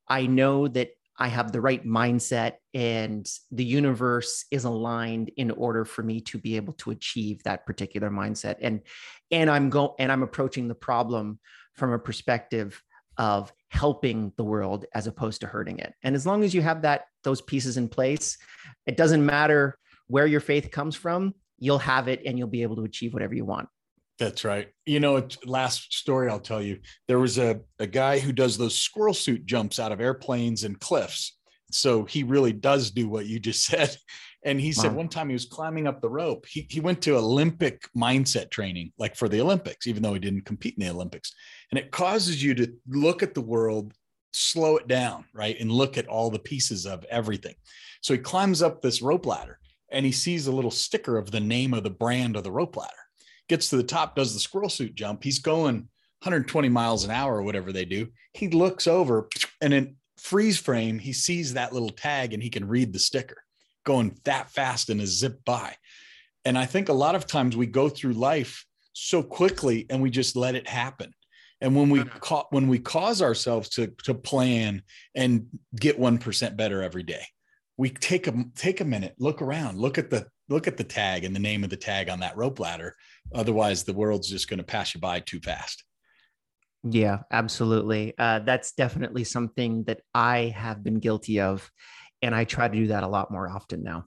I 0.09 0.27
know 0.27 0.69
that 0.69 0.91
I 1.21 1.29
have 1.29 1.53
the 1.53 1.61
right 1.61 1.85
mindset 1.87 2.55
and 2.73 3.31
the 3.51 3.65
universe 3.65 4.47
is 4.51 4.65
aligned 4.65 5.31
in 5.37 5.51
order 5.51 5.85
for 5.85 6.03
me 6.03 6.23
to 6.23 6.39
be 6.39 6.57
able 6.57 6.73
to 6.75 6.91
achieve 6.91 7.43
that 7.43 7.67
particular 7.67 8.11
mindset. 8.11 8.57
And 8.63 8.81
and 9.31 9.51
I'm 9.51 9.69
go 9.69 9.95
and 9.99 10.11
I'm 10.11 10.23
approaching 10.23 10.67
the 10.67 10.75
problem 10.75 11.39
from 11.75 11.93
a 11.93 11.99
perspective 11.99 12.83
of 13.19 13.53
helping 13.69 14.33
the 14.39 14.45
world 14.45 14.87
as 14.95 15.07
opposed 15.07 15.43
to 15.43 15.47
hurting 15.47 15.79
it. 15.79 15.93
And 16.03 16.17
as 16.17 16.25
long 16.25 16.43
as 16.43 16.55
you 16.55 16.63
have 16.63 16.83
that 16.83 17.05
those 17.23 17.43
pieces 17.43 17.77
in 17.77 17.89
place, 17.89 18.39
it 18.87 18.97
doesn't 18.97 19.25
matter 19.25 19.79
where 20.07 20.27
your 20.27 20.41
faith 20.41 20.71
comes 20.71 20.97
from, 20.97 21.35
you'll 21.59 21.79
have 21.79 22.09
it 22.09 22.23
and 22.25 22.39
you'll 22.39 22.49
be 22.49 22.63
able 22.63 22.77
to 22.77 22.85
achieve 22.85 23.13
whatever 23.13 23.35
you 23.35 23.45
want. 23.45 23.69
That's 24.21 24.45
right. 24.45 24.69
You 24.85 25.01
know, 25.01 25.27
last 25.47 25.95
story 25.95 26.29
I'll 26.29 26.39
tell 26.39 26.61
you. 26.61 26.81
There 27.09 27.19
was 27.19 27.39
a, 27.39 27.61
a 27.79 27.87
guy 27.87 28.19
who 28.19 28.33
does 28.33 28.59
those 28.59 28.79
squirrel 28.79 29.15
suit 29.15 29.47
jumps 29.47 29.81
out 29.81 29.93
of 29.93 30.01
airplanes 30.01 30.65
and 30.65 30.79
cliffs. 30.79 31.39
So 31.73 32.05
he 32.05 32.23
really 32.23 32.53
does 32.53 32.91
do 32.91 33.09
what 33.09 33.25
you 33.25 33.41
just 33.41 33.65
said. 33.67 33.97
And 34.45 34.61
he 34.61 34.73
said 34.73 34.89
uh-huh. 34.89 34.97
one 34.97 35.09
time 35.09 35.31
he 35.31 35.35
was 35.35 35.47
climbing 35.47 35.87
up 35.87 36.03
the 36.03 36.11
rope. 36.11 36.47
He, 36.47 36.67
he 36.69 36.81
went 36.81 37.01
to 37.03 37.17
Olympic 37.17 37.89
mindset 37.97 38.51
training, 38.51 38.93
like 38.99 39.17
for 39.17 39.27
the 39.27 39.41
Olympics, 39.41 39.87
even 39.87 40.03
though 40.03 40.13
he 40.13 40.21
didn't 40.21 40.45
compete 40.45 40.75
in 40.77 40.85
the 40.85 40.93
Olympics. 40.93 41.33
And 41.71 41.79
it 41.79 41.91
causes 41.91 42.43
you 42.43 42.55
to 42.57 42.71
look 42.89 43.23
at 43.23 43.33
the 43.33 43.41
world, 43.41 43.95
slow 44.35 44.77
it 44.77 44.87
down, 44.87 45.25
right? 45.33 45.59
And 45.59 45.73
look 45.73 45.97
at 45.97 46.09
all 46.09 46.29
the 46.29 46.39
pieces 46.39 46.85
of 46.85 47.05
everything. 47.11 47.55
So 48.03 48.13
he 48.13 48.19
climbs 48.19 48.61
up 48.61 48.83
this 48.83 49.01
rope 49.01 49.25
ladder 49.25 49.59
and 49.91 50.05
he 50.05 50.13
sees 50.13 50.47
a 50.47 50.53
little 50.53 50.71
sticker 50.71 51.17
of 51.17 51.31
the 51.31 51.41
name 51.41 51.73
of 51.73 51.85
the 51.85 51.91
brand 51.91 52.37
of 52.37 52.45
the 52.45 52.53
rope 52.53 52.77
ladder. 52.77 52.93
Gets 53.51 53.69
to 53.71 53.77
the 53.77 53.83
top, 53.83 54.15
does 54.15 54.33
the 54.33 54.39
squirrel 54.39 54.69
suit 54.69 54.95
jump. 54.95 55.25
He's 55.25 55.41
going 55.41 55.75
120 55.75 56.69
miles 56.69 57.03
an 57.03 57.11
hour 57.11 57.37
or 57.37 57.43
whatever 57.43 57.73
they 57.73 57.85
do. 57.85 58.07
He 58.33 58.47
looks 58.47 58.87
over 58.87 59.29
and 59.61 59.75
in 59.75 59.97
freeze 60.19 60.57
frame, 60.57 61.01
he 61.01 61.13
sees 61.13 61.55
that 61.55 61.73
little 61.73 61.91
tag 61.91 62.33
and 62.33 62.41
he 62.41 62.49
can 62.49 62.69
read 62.69 62.93
the 62.93 63.01
sticker 63.01 63.39
going 63.85 64.17
that 64.23 64.53
fast 64.53 64.89
in 64.89 65.01
a 65.01 65.07
zip 65.07 65.45
by. 65.45 65.75
And 66.45 66.57
I 66.57 66.65
think 66.65 66.89
a 66.89 66.93
lot 66.93 67.17
of 67.17 67.27
times 67.27 67.57
we 67.57 67.67
go 67.67 67.89
through 67.89 68.13
life 68.13 68.65
so 68.93 69.21
quickly 69.21 69.85
and 69.91 70.01
we 70.01 70.11
just 70.11 70.37
let 70.37 70.55
it 70.55 70.69
happen. 70.69 71.13
And 71.61 71.75
when 71.75 71.91
we 71.91 71.99
mm-hmm. 71.99 72.19
ca- 72.21 72.47
when 72.51 72.69
we 72.69 72.79
cause 72.79 73.21
ourselves 73.21 73.69
to 73.71 73.89
to 74.05 74.15
plan 74.15 74.85
and 75.17 75.49
get 75.75 75.99
1% 75.99 76.57
better 76.57 76.85
every 76.85 77.03
day, 77.03 77.25
we 77.77 77.91
take 77.91 78.29
a 78.29 78.45
take 78.55 78.81
a 78.81 78.85
minute, 78.85 79.17
look 79.19 79.43
around, 79.43 79.77
look 79.77 79.99
at 79.99 80.09
the 80.09 80.29
look 80.49 80.67
at 80.67 80.77
the 80.77 80.85
tag 80.85 81.25
and 81.25 81.35
the 81.35 81.41
name 81.41 81.65
of 81.65 81.71
the 81.71 81.77
tag 81.77 82.09
on 82.09 82.21
that 82.21 82.37
rope 82.37 82.61
ladder. 82.61 82.95
Otherwise, 83.35 83.85
the 83.85 83.93
world's 83.93 84.29
just 84.29 84.49
going 84.49 84.59
to 84.59 84.65
pass 84.65 84.95
you 84.95 85.01
by 85.01 85.21
too 85.21 85.41
fast. 85.41 85.85
Yeah, 86.83 87.19
absolutely. 87.31 88.15
Uh, 88.19 88.41
that's 88.41 88.73
definitely 88.73 89.25
something 89.25 89.85
that 89.85 90.01
I 90.15 90.55
have 90.57 90.83
been 90.83 90.99
guilty 90.99 91.41
of, 91.41 91.71
and 92.23 92.35
I 92.35 92.45
try 92.45 92.69
to 92.69 92.75
do 92.75 92.87
that 92.89 93.03
a 93.03 93.09
lot 93.09 93.31
more 93.31 93.49
often 93.49 93.83
now. 93.83 94.07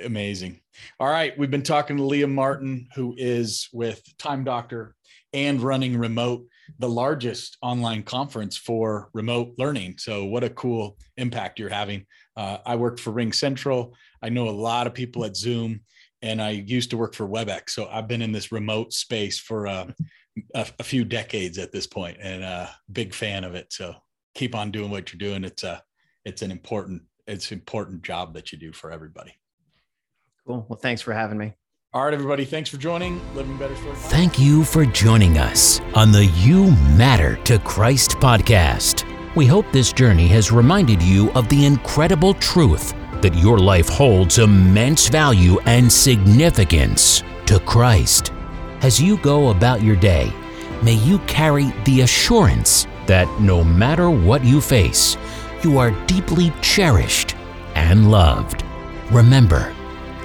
Amazing. 0.00 0.60
All 1.00 1.08
right, 1.08 1.36
we've 1.36 1.50
been 1.50 1.62
talking 1.62 1.96
to 1.96 2.02
Liam 2.02 2.32
Martin, 2.32 2.88
who 2.94 3.14
is 3.18 3.68
with 3.72 4.00
Time 4.16 4.44
Doctor 4.44 4.94
and 5.32 5.60
running 5.60 5.98
remote 5.98 6.46
the 6.78 6.88
largest 6.88 7.56
online 7.62 8.02
conference 8.02 8.56
for 8.56 9.10
remote 9.12 9.54
learning. 9.58 9.96
So, 9.98 10.24
what 10.24 10.44
a 10.44 10.50
cool 10.50 10.96
impact 11.16 11.58
you're 11.58 11.68
having. 11.68 12.06
Uh, 12.36 12.58
I 12.64 12.76
worked 12.76 13.00
for 13.00 13.10
Ring 13.10 13.32
Central. 13.32 13.94
I 14.22 14.28
know 14.28 14.48
a 14.48 14.50
lot 14.50 14.86
of 14.86 14.94
people 14.94 15.24
at 15.24 15.36
Zoom, 15.36 15.80
and 16.22 16.42
I 16.42 16.50
used 16.50 16.90
to 16.90 16.96
work 16.96 17.14
for 17.14 17.28
WebEx. 17.28 17.70
So, 17.70 17.88
I've 17.90 18.08
been 18.08 18.22
in 18.22 18.32
this 18.32 18.52
remote 18.52 18.92
space 18.92 19.38
for 19.38 19.66
uh, 19.66 19.86
a, 20.54 20.66
a, 20.78 20.84
few 20.84 21.04
decades 21.04 21.58
at 21.58 21.72
this 21.72 21.86
point, 21.86 22.18
and 22.20 22.42
a 22.42 22.46
uh, 22.46 22.68
big 22.92 23.14
fan 23.14 23.44
of 23.44 23.54
it. 23.54 23.72
So, 23.72 23.94
keep 24.34 24.54
on 24.54 24.70
doing 24.70 24.90
what 24.90 25.12
you're 25.12 25.18
doing. 25.18 25.44
It's 25.44 25.64
a 25.64 25.82
it's 26.24 26.42
an 26.42 26.50
important 26.50 27.02
it's 27.26 27.50
an 27.50 27.58
important 27.58 28.02
job 28.02 28.34
that 28.34 28.52
you 28.52 28.58
do 28.58 28.72
for 28.72 28.90
everybody. 28.90 29.34
Cool. 30.46 30.64
Well, 30.68 30.78
thanks 30.78 31.02
for 31.02 31.12
having 31.12 31.38
me. 31.38 31.54
All 31.94 32.04
right, 32.04 32.12
everybody, 32.12 32.44
thanks 32.44 32.68
for 32.68 32.76
joining 32.76 33.18
Living 33.34 33.56
Better 33.56 33.74
Story. 33.76 33.96
Thank 33.96 34.38
you 34.38 34.62
for 34.62 34.84
joining 34.84 35.38
us 35.38 35.80
on 35.94 36.12
the 36.12 36.26
You 36.26 36.70
Matter 36.98 37.36
to 37.44 37.58
Christ 37.58 38.12
podcast. 38.12 39.06
We 39.34 39.46
hope 39.46 39.64
this 39.72 39.90
journey 39.90 40.26
has 40.28 40.52
reminded 40.52 41.02
you 41.02 41.30
of 41.32 41.48
the 41.48 41.64
incredible 41.64 42.34
truth 42.34 42.94
that 43.22 43.34
your 43.34 43.58
life 43.58 43.88
holds 43.88 44.38
immense 44.38 45.08
value 45.08 45.58
and 45.66 45.90
significance 45.90 47.22
to 47.46 47.58
Christ. 47.60 48.32
As 48.82 49.00
you 49.00 49.16
go 49.18 49.48
about 49.48 49.82
your 49.82 49.96
day, 49.96 50.32
may 50.82 50.94
you 50.94 51.18
carry 51.20 51.72
the 51.84 52.02
assurance 52.02 52.86
that 53.06 53.28
no 53.40 53.64
matter 53.64 54.10
what 54.10 54.44
you 54.44 54.60
face, 54.60 55.16
you 55.62 55.78
are 55.78 55.90
deeply 56.06 56.52
cherished 56.62 57.34
and 57.74 58.10
loved. 58.10 58.64
Remember, 59.10 59.74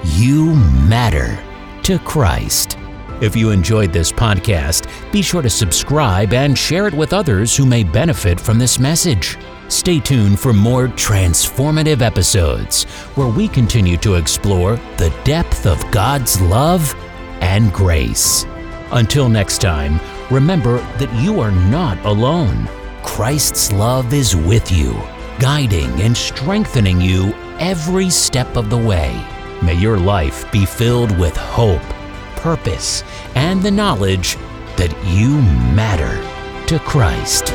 you 0.03 0.53
matter 0.87 1.41
to 1.83 1.97
Christ. 1.99 2.77
If 3.21 3.35
you 3.35 3.51
enjoyed 3.51 3.93
this 3.93 4.11
podcast, 4.11 4.87
be 5.11 5.21
sure 5.21 5.41
to 5.41 5.49
subscribe 5.49 6.33
and 6.33 6.57
share 6.57 6.87
it 6.87 6.93
with 6.93 7.13
others 7.13 7.55
who 7.55 7.65
may 7.65 7.83
benefit 7.83 8.39
from 8.39 8.59
this 8.59 8.79
message. 8.79 9.37
Stay 9.73 9.99
tuned 9.99 10.39
for 10.39 10.53
more 10.53 10.87
transformative 10.87 12.01
episodes 12.01 12.83
where 13.15 13.27
we 13.27 13.47
continue 13.47 13.97
to 13.97 14.13
explore 14.13 14.75
the 14.97 15.11
depth 15.23 15.65
of 15.65 15.89
God's 15.89 16.39
love 16.39 16.93
and 17.41 17.73
grace. 17.73 18.45
Until 18.91 19.27
next 19.27 19.61
time, 19.61 19.99
remember 20.29 20.77
that 20.99 21.11
you 21.19 21.39
are 21.39 21.49
not 21.51 21.97
alone. 22.05 22.69
Christ's 23.01 23.71
love 23.73 24.13
is 24.13 24.35
with 24.35 24.71
you, 24.71 24.93
guiding 25.39 25.89
and 26.01 26.15
strengthening 26.15 27.01
you 27.01 27.33
every 27.57 28.11
step 28.11 28.55
of 28.55 28.69
the 28.69 28.77
way. 28.77 29.19
May 29.63 29.73
your 29.73 29.97
life 29.97 30.49
be 30.51 30.67
filled 30.67 31.17
with 31.17 31.35
hope, 31.35 31.81
purpose, 32.35 33.03
and 33.33 33.59
the 33.59 33.71
knowledge 33.71 34.37
that 34.77 34.95
you 35.03 35.41
matter 35.73 36.21
to 36.67 36.77
Christ. 36.77 37.51